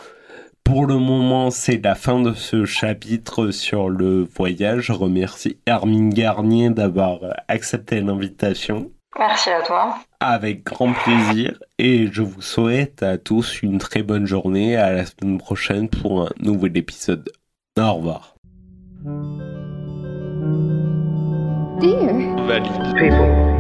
Pour 0.64 0.86
le 0.86 0.98
moment, 0.98 1.52
c'est 1.52 1.84
la 1.84 1.96
fin 1.96 2.22
de 2.22 2.34
ce 2.34 2.64
chapitre 2.64 3.52
sur 3.52 3.90
le 3.90 4.28
voyage. 4.36 4.84
Je 4.84 4.94
remercie 4.94 5.58
Hermine 5.66 6.10
Garnier 6.10 6.70
d'avoir 6.70 7.20
accepté 7.50 8.00
l'invitation. 8.00 8.92
Merci 9.20 9.50
à 9.50 9.62
toi. 9.62 9.98
Avec 10.20 10.64
grand 10.64 10.94
plaisir 10.94 11.60
et 11.78 12.08
je 12.12 12.22
vous 12.22 12.42
souhaite 12.42 13.04
à 13.04 13.18
tous 13.18 13.62
une 13.62 13.78
très 13.78 14.04
bonne 14.04 14.26
journée. 14.26 14.78
À 14.78 14.94
la 14.94 15.06
semaine 15.06 15.38
prochaine 15.38 15.90
pour 15.90 16.24
un 16.24 16.30
nouvel 16.40 16.78
épisode. 16.78 17.30
Au 17.78 17.94
revoir. 17.94 18.36
Dear. 21.82 22.48
Valide. 22.48 22.94
people. 22.96 23.53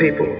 People. 0.00 0.39